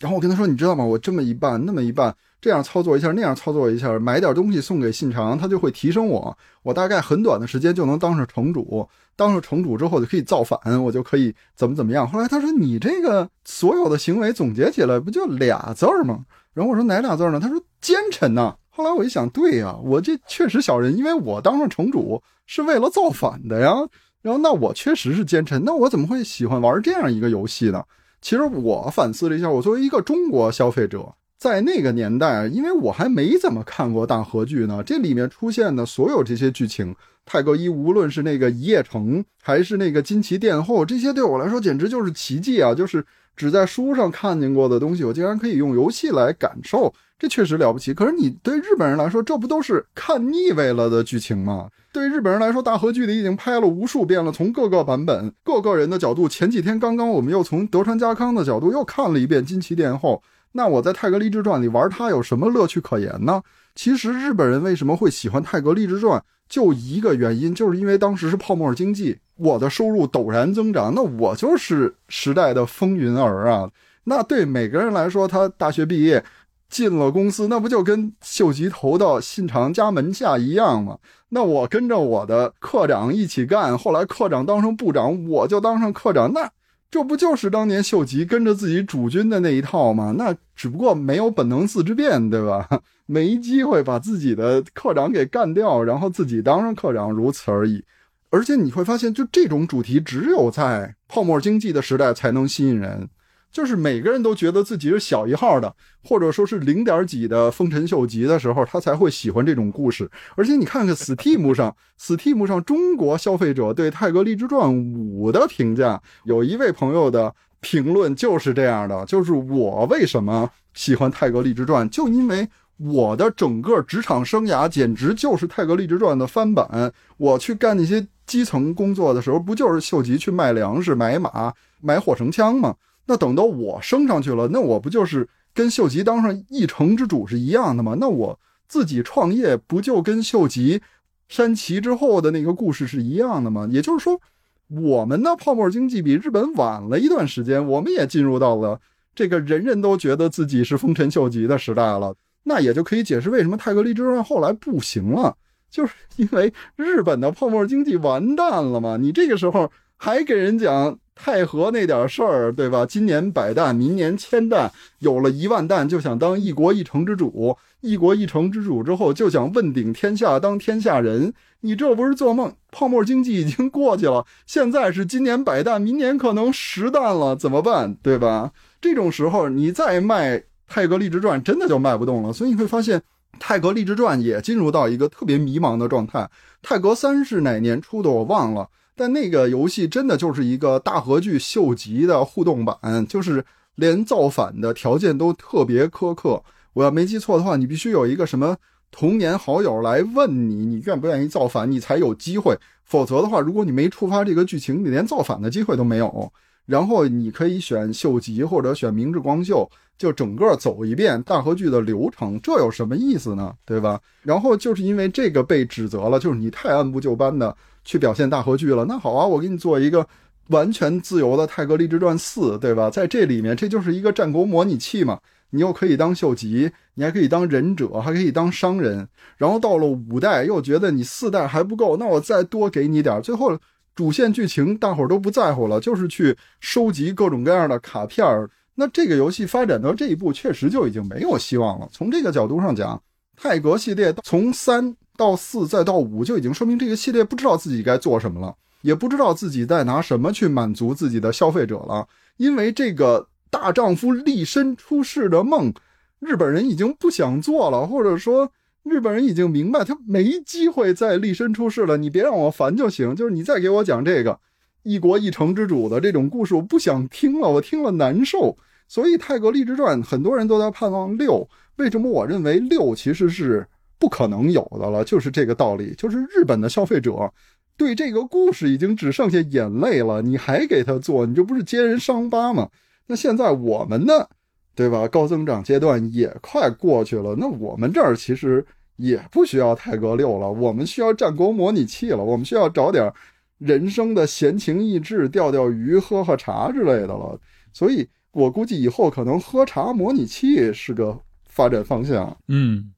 [0.00, 0.82] 然后我跟他说，你知道吗？
[0.82, 2.14] 我这么一半，那么一半。
[2.40, 6.36] 这样操作一下，那样操作一下，买点东西送给信长，他就会提升我。
[6.62, 12.08] 我大概很短的时间就能当上城主，当上城主之后就可以造反，我就可以怎么怎么样。
[12.08, 16.24] 后来他说：“你这个所有的行为总结起来不就俩字儿吗？”
[16.54, 23.74] 然后我说：“哪俩字儿呢？”他说：“奸臣呐。”后来我一想，对呀，我这确实小人，因为我当上城主是为了造反的呀。
[24.22, 27.82] 然后那我确实是奸臣，那我怎么会喜欢玩这样一个游戏呢？
[28.20, 31.12] 其实我反思了一下，我作为一个中国消费者。
[31.38, 42.74] 在那个年代，因为我还没怎么看过大和剧呢，这里面出现的所有这些剧情，泰格一无论是那个一夜城，还是那个金旗殿后，这些对我来说简直就是奇迹啊！
[42.74, 43.04] 就是
[43.36, 47.94] 只在书上看见过的东西，我竟然可以用游戏来感受，这确实了不起。
[47.94, 51.68] 可是你对日本人来说，这不都是看腻味了的剧情吗？
[51.92, 56.28] 对日本人来说，大和剧里已经拍了无数遍了，从各个版本、各个人的角度。
[56.28, 60.20] 前几天刚刚我们又从德川家康的角度又看了一遍金旗殿后。
[60.52, 63.42] 那我在《泰格励志传》里玩它有什么乐趣可言呢？
[63.74, 66.18] 其实日本人为什么会喜欢《泰格励志传》，
[66.48, 73.70] 就一个原因，就是因为当时是泡沫经济，我的收入陡然增长，那我就是时代的风云儿啊。
[74.04, 76.24] 那对每个人来说，他大学毕业
[76.68, 80.98] 进了公司，那不就跟秀吉投到信长家门下一样吗？
[81.28, 86.50] 那我跟着我的科长一起干，后来科长当上部长，我就当上科长，那。
[86.90, 90.14] 这不就是当年秀吉跟着自己主君的那一套吗？
[90.16, 92.66] 那只不过没有本能寺之变，对吧？
[93.04, 97.84] 没机会把自己的科长给干掉，然后自己当上科长，如此而已。
[98.30, 103.08] 而且你会发现，就这种主题，只有在泡沫经济的时代才能吸引人。
[103.50, 105.74] 就是每个人都觉得自己是小一号的，
[106.04, 110.10] 或者说是零点几的丰臣秀吉的时候，他才会喜欢这种故事。
[110.36, 122.46] 而且你看看 Steam 上，Steam 上中国消费者对《泰格励志传五》的评价，有一位朋友的评论就是这样的：就是我为什么喜欢《泰格励志传》，就因为
[122.76, 126.92] 我的整个职场生涯简直就是《泰格励志传》的翻版。
[127.16, 132.74] 我去干那些基层工作的时候，不就是秀吉去卖粮食、买马、买火绳枪吗？
[133.10, 137.96] 那等到我升上去了，那我不就是跟秀吉当上一城之主是一样的吗？
[137.98, 138.38] 那我
[138.68, 140.82] 自己创业不就跟秀吉
[141.26, 143.66] 山崎之后的那个故事是一样的吗？
[143.70, 144.20] 也就是说，
[144.68, 148.78] 我们的泡沫经济比日本晚了一段时间，我们也进入到了
[149.14, 152.14] 这个人人都觉得自己是丰臣秀吉的时代了。
[152.44, 155.34] 那也就可以解释为什么泰格利之传后来不行了，
[155.70, 158.98] 就是因为日本的泡沫经济完蛋了嘛。
[158.98, 160.98] 你这个时候还给人讲。
[161.20, 162.86] 太和那点事儿，对吧？
[162.86, 171.34] 今年百弹，明年千弹，有了一万弹就想当一国一城之主，一国一城之主之后就想问鼎天下，当天下人。
[171.62, 172.54] 你这不是做梦？
[172.70, 177.92] 泡沫经济已经过去了，现在是今年百弹，明年可能十弹了，怎么办？
[178.00, 178.52] 对吧？
[178.80, 180.36] 这种时候你再卖
[180.68, 182.32] 《泰格励志传》，真的就卖不动了。
[182.32, 183.00] 所以你会发现，
[183.40, 186.30] 《泰格励志传》也进入到一个特别迷茫的状态。
[186.62, 188.08] 泰格三是哪年出的？
[188.08, 188.68] 我忘了。
[188.98, 193.44] 但那个游戏真的就是一个大和剧秀吉的互动版，就是
[193.76, 196.42] 连造反的条件都特别苛刻。
[196.72, 198.56] 我要没记错的话，你必须有一个什么
[198.90, 202.58] 童年好友来问你，你愿不愿意造反，你才有机会。
[202.84, 206.32] 否则的话，如果你没触发这个剧情，你连造反的机会都没有。
[206.66, 213.54] 然后你可以选秀吉或者选明智光秀，就整个走一遍大和剧的流程，这有什么意思呢？
[213.64, 214.00] 对吧？
[214.22, 218.84] 然后就是因为这个被指责了，就是你太按部就班的去表现大和剧了。
[218.84, 220.06] 那好啊，我给你做一个
[220.48, 222.90] 完全自由的《泰格立志传四》，对吧？
[222.90, 225.18] 在这里面，这就是一个战国模拟器嘛。
[225.50, 229.08] 你又可以当秀吉，你还可以当忍者，还可以当商人。
[229.36, 233.20] 然后到了五代，又觉得你四代还不够，那我再多给你点。
[233.22, 233.58] 最后。
[233.94, 238.48] 主线剧情大伙儿都不在乎了，就是去收集各种各样的卡片儿。
[238.76, 241.88] 那这个游戏发展到这一步，确实就已经没有希望了。
[241.90, 243.02] 从这个角度上讲，
[243.34, 252.08] 泰格系列从三到四再到五，就已经说明这个系列不知道自己该做什么了，也不知道自己在拿什么去满足自己的消费者了。
[252.38, 255.74] 因为这个大丈夫立身出世的梦，
[256.20, 258.50] 日本人已经不想做了，或者说。
[258.84, 261.98] 日本人已经明白，他没机会再立身出世了。
[261.98, 263.14] 你别让我烦就行。
[263.14, 264.38] 就是你再给我讲这个
[264.82, 268.56] 一国一城之主的这种故事，我不想听了，我听了难受。
[268.86, 271.46] 所以《泰格立志传》很多人都在盼望六。
[271.76, 273.66] 为什么我认为六其实是
[273.98, 275.04] 不可能有的了？
[275.04, 275.94] 就是这个道理。
[275.96, 277.32] 就是日本的消费者
[277.76, 282.68] 对这个故事已经只剩下眼泪了，你还给他做，你这不是揭人伤疤吗？
[283.06, 284.28] 那现在我们呢？
[284.74, 285.08] 对吧？
[285.08, 293.12] 高增长阶段也快过去了，那我们这儿其实也不需要泰格六了，我们需要战国模拟器了，我们需要找点
[293.58, 297.36] 人生的闲情逸致，钓钓鱼、喝喝茶之类的了。
[297.72, 301.18] 所以我估计以后可能喝茶模拟器是个
[301.48, 302.36] 发展方向。
[302.46, 302.92] 嗯，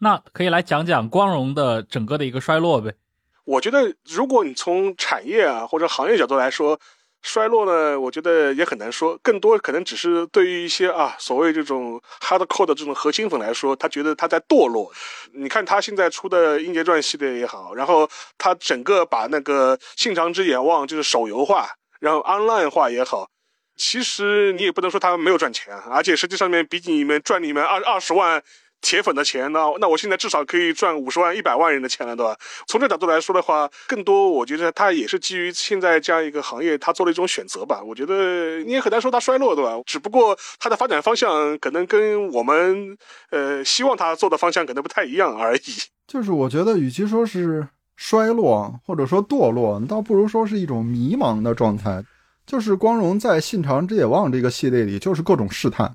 [0.00, 2.94] 那可以来讲讲光荣的整个的一个衰落呗？
[3.44, 6.78] 我觉得，如果你从产业啊或者行业角度来说。
[7.22, 14.90] 衰落呢，我觉得也很难说，更多可能只是对于一些啊所谓这种 hardcore 的这种核心粉来说，他觉得他在堕落。
[15.34, 21.68] 你看他现在出的《英杰传》系列也好，然后他整个把那个《信长之眼望》就是手游化，
[22.00, 23.28] 然后 online 化也好，
[23.76, 28.42] 其实你也不能说他没有赚钱，而且实际上面比你们赚你们二二十万。
[28.80, 29.60] 铁粉的钱呢？
[29.78, 32.36] 那我现在至少可以赚五十万、一百万人的钱了，对吧？
[32.66, 37.82] 从这角度来说的话，更多我觉得他也是基于现在这样一个行业，他做了一种选择吧。
[37.82, 39.80] 我觉得你也很难说他衰落，对吧？
[39.84, 42.96] 只不过他的发展方向可能跟我们
[43.30, 45.62] 呃希望他做的方向可能不太一样而已。
[46.06, 52.02] 就是我觉得，与其说是衰落或者说堕落，倒不如说是一种迷茫的状态。
[52.46, 55.94] 就是光荣在《信长之野望》这个系列里，就是各种试探。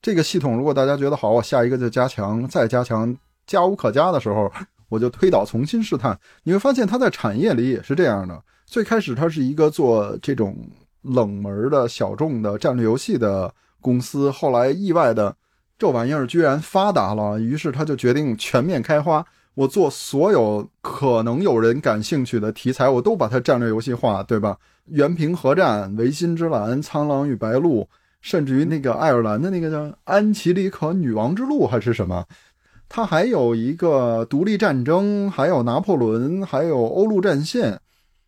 [0.00, 3.16] 这个系统，如果大家觉得好，我下一个就加强，再加强，
[3.46, 4.50] 加无可加的时候，
[4.88, 6.16] 我就推倒重新试探。
[6.44, 8.40] 你会发现，它在产业里也是这样的。
[8.66, 10.56] 最开始，它是一个做这种
[11.02, 15.34] 冷门的小众的战略游戏的公司，后来意外的
[15.78, 19.24] 这玩意儿居然发达了，于是他就决定全面开花。
[19.54, 24.58] 我做所有可能有人感兴趣的题材，我都把它战略游戏化，对吧？
[24.86, 27.88] 原平合战、维新之蓝、苍狼与白鹿。
[28.26, 32.26] 甚至于那个爱尔兰的那个叫《安琪丽可女王之路》还是什么，
[32.88, 37.78] 它还有一个独立战争，还有拿破仑，还有欧陆战线，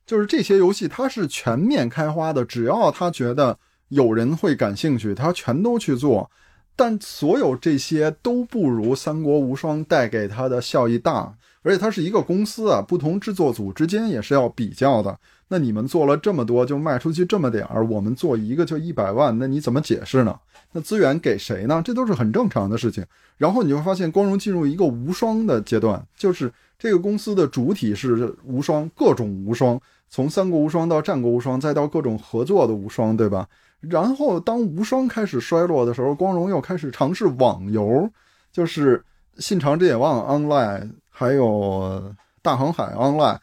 [0.07, 2.45] 就是这些游戏它是全面开花的。
[2.45, 6.31] 只要他觉得有人会感兴趣，他全都去做。
[6.77, 15.19] 但所有这些都不如《三国无双》带给他的效益大，而且它是一个公司啊，不同制作组之间也是要比较的。
[15.49, 20.39] 那你们做了这么多，就卖出去这么点儿，我们做一个就一百万，那你怎么解释呢？
[20.73, 21.81] 那资源给谁呢？
[21.83, 23.05] 这都是很正常的事情。
[23.39, 29.81] 然后你会发现，光荣进入一个无双的阶段，就是这个公司的主体是无双，各种无双，
[30.11, 33.49] 从三国无双到战国无双，再到各种合作的无双，对吧？
[33.81, 38.11] 然后当无双开始衰落的时候，光荣又开始尝试网游，
[38.53, 39.03] 就是
[39.39, 43.39] 信长之野望 Online，还有大航海 Online。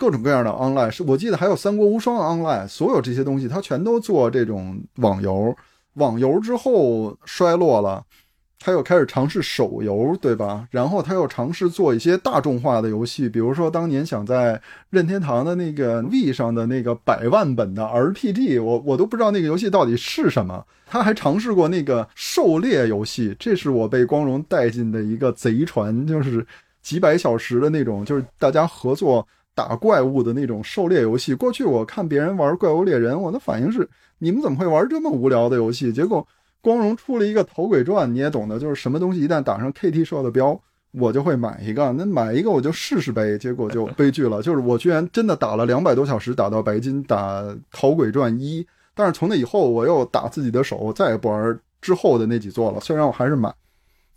[0.00, 5.54] 各种各样的 online 是我记得还有三国无双 online，所有这些东西它全都做这种网游。
[5.94, 8.02] 网游之后衰落了，
[8.58, 10.66] 他又开始尝试手游，对吧？
[10.70, 20.64] 然后他又尝试做一些大众化的游戏，比如说当年想在任天堂的那个 V 上的那个百万本的 RPG，我我都不知道那个游戏到底是什么。
[20.86, 26.46] 他还尝试过那个狩猎游戏，这是我被光荣带进的一个贼船，就是
[26.82, 29.26] 几百小时的那种，就是大家合作。
[29.60, 33.86] 打怪物的那种狩猎游戏，过去我看别人玩怪物猎人，我的反应是：
[34.18, 35.92] 你们怎么会玩这么无聊的游戏？
[35.92, 36.26] 结果
[36.62, 40.58] 光荣出了一个头鬼传，你也懂得，就是什么东西一旦打上 KT 社的标，
[40.92, 41.92] 我就会买一个。
[41.92, 48.66] 那买一个我就试试呗，结果就悲剧了， 就是我居然真的打了两百多小时，打到白金，打头鬼传一。
[48.94, 52.80] 但是从那以后，我又打自己的手，再也不玩之后的那几座了。
[52.80, 53.52] 虽然我还是买。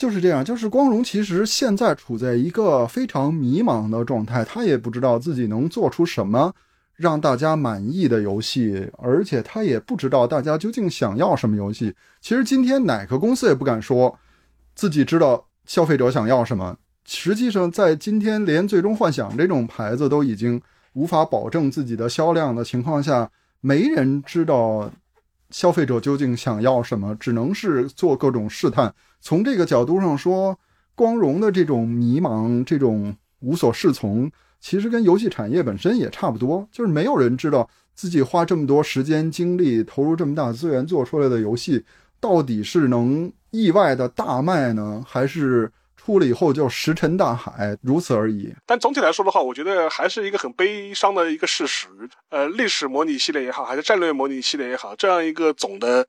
[0.04, 6.54] 就是这样，就是光荣其实现在处在一个非常迷茫的状态，他也不知道自己能做出什么
[6.98, 11.96] 让大家满意的游戏，而且他也不知道大家究竟想要什么游戏。
[12.20, 14.14] 其实今天哪个公司也不敢说
[14.76, 16.76] 自己知道消费者想要什么。
[17.06, 20.62] 实际上，在今天连《最终幻想》这种牌子都已经
[20.96, 23.32] 无法保证自己的销量的情况下，
[23.62, 24.92] 没人知道
[25.50, 28.94] 消费者究竟想要什么，只能是做各种试探。
[29.24, 30.60] 从这个角度上说，
[30.94, 41.86] 光荣的这种迷茫、这种无所适从，其实跟游戏产业本身也差不多，就是没有人知道自己花这么多时间、精力，投入这么大资源做出来的游戏，
[42.20, 45.72] 到底是能意外的大卖呢，还是？
[46.06, 48.54] 出了以后就石沉大海，如此而已。
[48.66, 51.88] 但总体来说的话，我觉得还是一个很悲伤的一个事实。
[52.28, 56.06] 呃，历史模拟系列也好，还是战略模拟系列也好，这样一个总的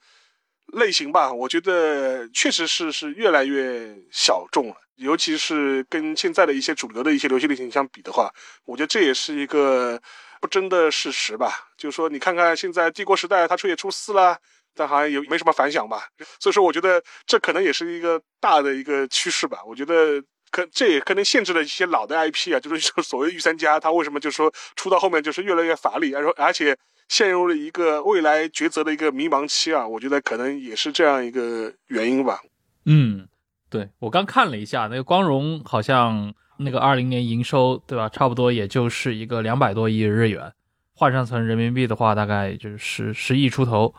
[0.72, 4.76] 类型吧，我觉得确实是是越来越小众了。
[4.96, 8.32] 尤其是跟现在的一些主流的一些游戏类型相比的话，
[8.64, 10.00] 我觉得这也是一个
[10.40, 11.68] 不争的事实吧。
[11.76, 14.38] 就是说，你看看现在帝国时代，它出也出四了。
[14.76, 16.08] 但好像也没什么反响吧，
[16.40, 19.62] 所以说我觉得这可能也是一个大的一个趋势吧。
[19.64, 26.76] 我觉得可这也可能限制了一些老的 IP 啊，就是说所谓御三家，他为什么就是说出到后面就是越来越乏力，而而且
[27.09, 29.86] 陷入了一个未来抉择的一个迷茫期啊。
[29.86, 32.40] 我觉得可能也是这样一个原因吧。
[32.86, 33.26] 嗯，
[33.70, 40.52] 对我刚看了一下，那个光荣好像那个二零年营收对吧，差不多也就是一个两百多亿日元，
[40.94, 43.94] 换算成人民币的话，大概就是十十亿出头。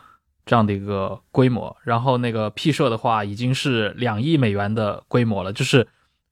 [0.48, 5.84] 这样的一个规模，然后那个 P 社的话已经是两亿美元的规模了，就是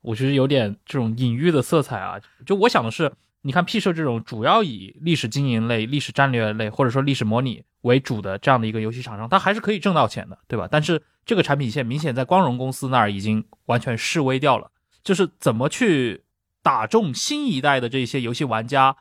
[0.03, 2.15] 我觉得有点这种隐喻的色彩啊。
[2.47, 3.11] 就我想的是，
[3.47, 10.67] 你看 P 社这种主要以历史经营类、历史战略类或者说历史模拟为主的这样的一个游戏厂商，它还是可以挣到钱的，对吧？
[10.71, 14.71] 但是这个产品线明显在光荣公司那儿已经完全示威掉了，
[15.03, 16.23] 就是怎么去
[16.63, 18.97] 打中新一代的这些游戏玩家。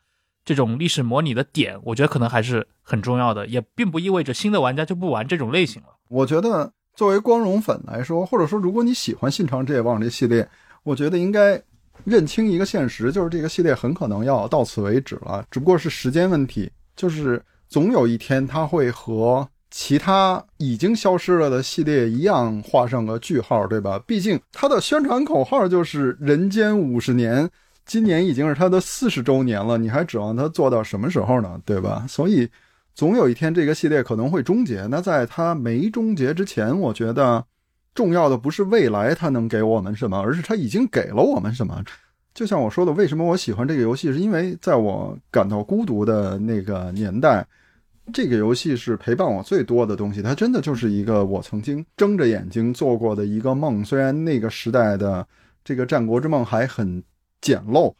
[0.45, 5.87] 这种历史模拟的点，我觉得可能还是很重要的，也并不意味着新的玩家就不玩这种类型了。
[6.09, 10.45] 我觉得作为光荣粉来说，或者说如果你喜欢《信长之野望》这系列，
[10.83, 11.63] 我觉得应该
[12.03, 16.71] 认清一个现实，就是这个系列很可能要到此为止了，只不过是时间问题。
[16.95, 23.99] 就是总有一天，它会和其他已经消失了的系列一样画上个句号，对吧？
[24.05, 27.49] 毕竟它的宣传口号就是“人间五十年”。
[27.85, 31.59] 今年已经是它的四十周年了，你还指望它做到什么时候呢？
[31.65, 32.05] 对吧？
[32.07, 32.47] 所以，
[32.95, 34.87] 总有一天这个系列可能会终结。
[34.89, 37.43] 那在它没终结之前，我觉得
[37.93, 41.83] 重要的不是未来它能给我们什么，而是它已经给了我们什么。
[42.33, 47.45] 就像我说的，为什么我喜欢这个游戏，是因为在我感到孤独的那个年代，
[48.13, 50.21] 这个游戏是陪伴我最多的东西。
[50.21, 53.83] 它真的就是一个我曾经睁着眼睛做过的一个梦。
[53.85, 55.27] 虽然那个时代的
[55.63, 57.03] 这个战国之梦还很。
[57.43, 57.93] 简陋，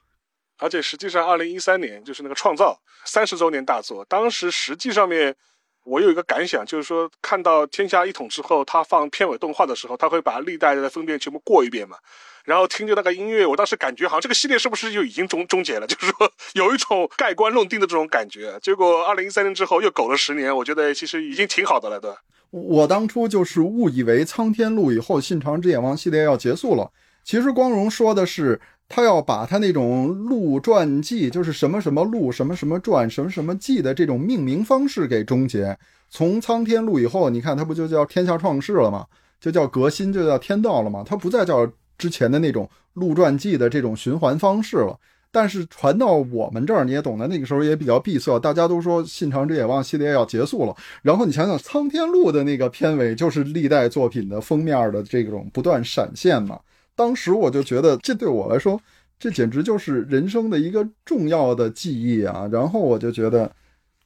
[0.58, 4.06] 而且实际上，二零一三年就是那个创造三十周年大作。
[4.06, 5.36] 当时实际上面，
[5.84, 11.98] 我有一个感想，就是说看到天下一统之后，他放片尾动画的时候，他会把历代的分辨全部过一遍嘛。
[12.46, 15.88] 然后听着那个音乐，我当时感觉好像这个系列是不是就已经终终结了？
[15.88, 18.58] 就是说有一种盖棺论定的这种感觉。
[18.62, 22.12] 结果二零一三年之后又苟了十年，我觉得其实已经挺好的了，对？
[22.52, 26.92] 我当初就是误以为苍天录以后，信长之眼望系列要结束了。
[27.24, 28.62] 其实光荣说的是。
[28.96, 35.76] 他要把他那种路传记，就是什么什么路、什么什么传、什么什么记的这种命名方式给终结。
[36.12, 39.04] 从苍天录以后，你看他不就叫天下创世了吗？
[39.42, 41.04] 就叫革新，就叫天道了吗？
[41.04, 41.68] 他不再叫
[41.98, 44.96] 之前的那种路传记的这种循环方式了。
[45.32, 50.76] 但是传到我们这儿，你也懂得，那个时候也比较闭塞，大家都说《信长之野望》系列要结束了。
[51.02, 56.60] 然后你想想，苍天录的那个片尾就是历代作品的封面的这种不断闪现嘛。
[56.96, 58.80] 当时我就觉得，这对我来说，
[59.20, 62.48] 这简直就是人生的一个重要的记忆啊！
[62.52, 63.52] 然后我就觉得，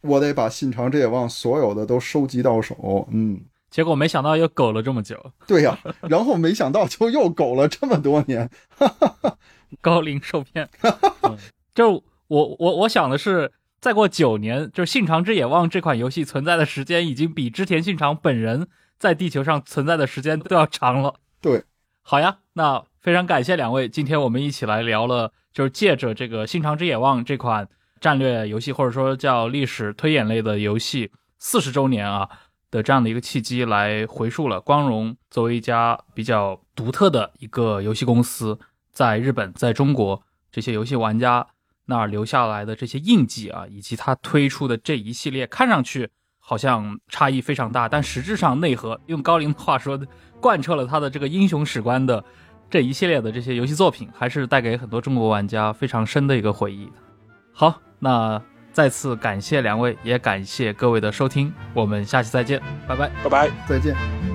[0.01, 3.07] 我得把信长之野望所有的都收集到手。
[3.11, 5.31] 嗯，结果没想到又苟了这么久。
[5.47, 5.77] 对呀，
[6.07, 8.49] 然后没想到就又苟了这么多年，
[9.81, 10.69] 高龄受骗。
[11.73, 13.51] 就我我我想的是，
[13.81, 21.15] 再过九年，就是《信长之野望》这款游戏存在的时间，已经比织田信长本人在地球上存在的时间都要长了。
[21.41, 21.63] 对。
[22.01, 27.69] 好呀，那非常感谢两位，今天我们一起来聊了，就是借着这个《信长之野望》这款
[28.01, 32.27] 战略游戏，或者说叫历史推演类的游戏四十周年啊
[32.71, 38.57] 的这样的一个契机，来回溯了光荣作为一家比较独特的一个游戏公司，
[38.91, 41.45] 在日本、在中国这些游戏玩家
[41.85, 46.09] 那儿留下来的这些印记啊，以及他推出的这一系列看上去
[46.39, 49.99] 好像差异非常大，但实质上内核，用高龄的话说。
[50.39, 52.23] 贯彻了他的这个英雄史观的
[52.69, 56.93] 这一系列的这些游戏作品，还是带给很多中国玩家非常深的一个回忆的。
[57.53, 58.41] 好，那
[58.73, 63.51] 再次感谢两位，也感谢各位的收听，我们下期再见，拜拜，拜拜。
[63.67, 64.26] 再见。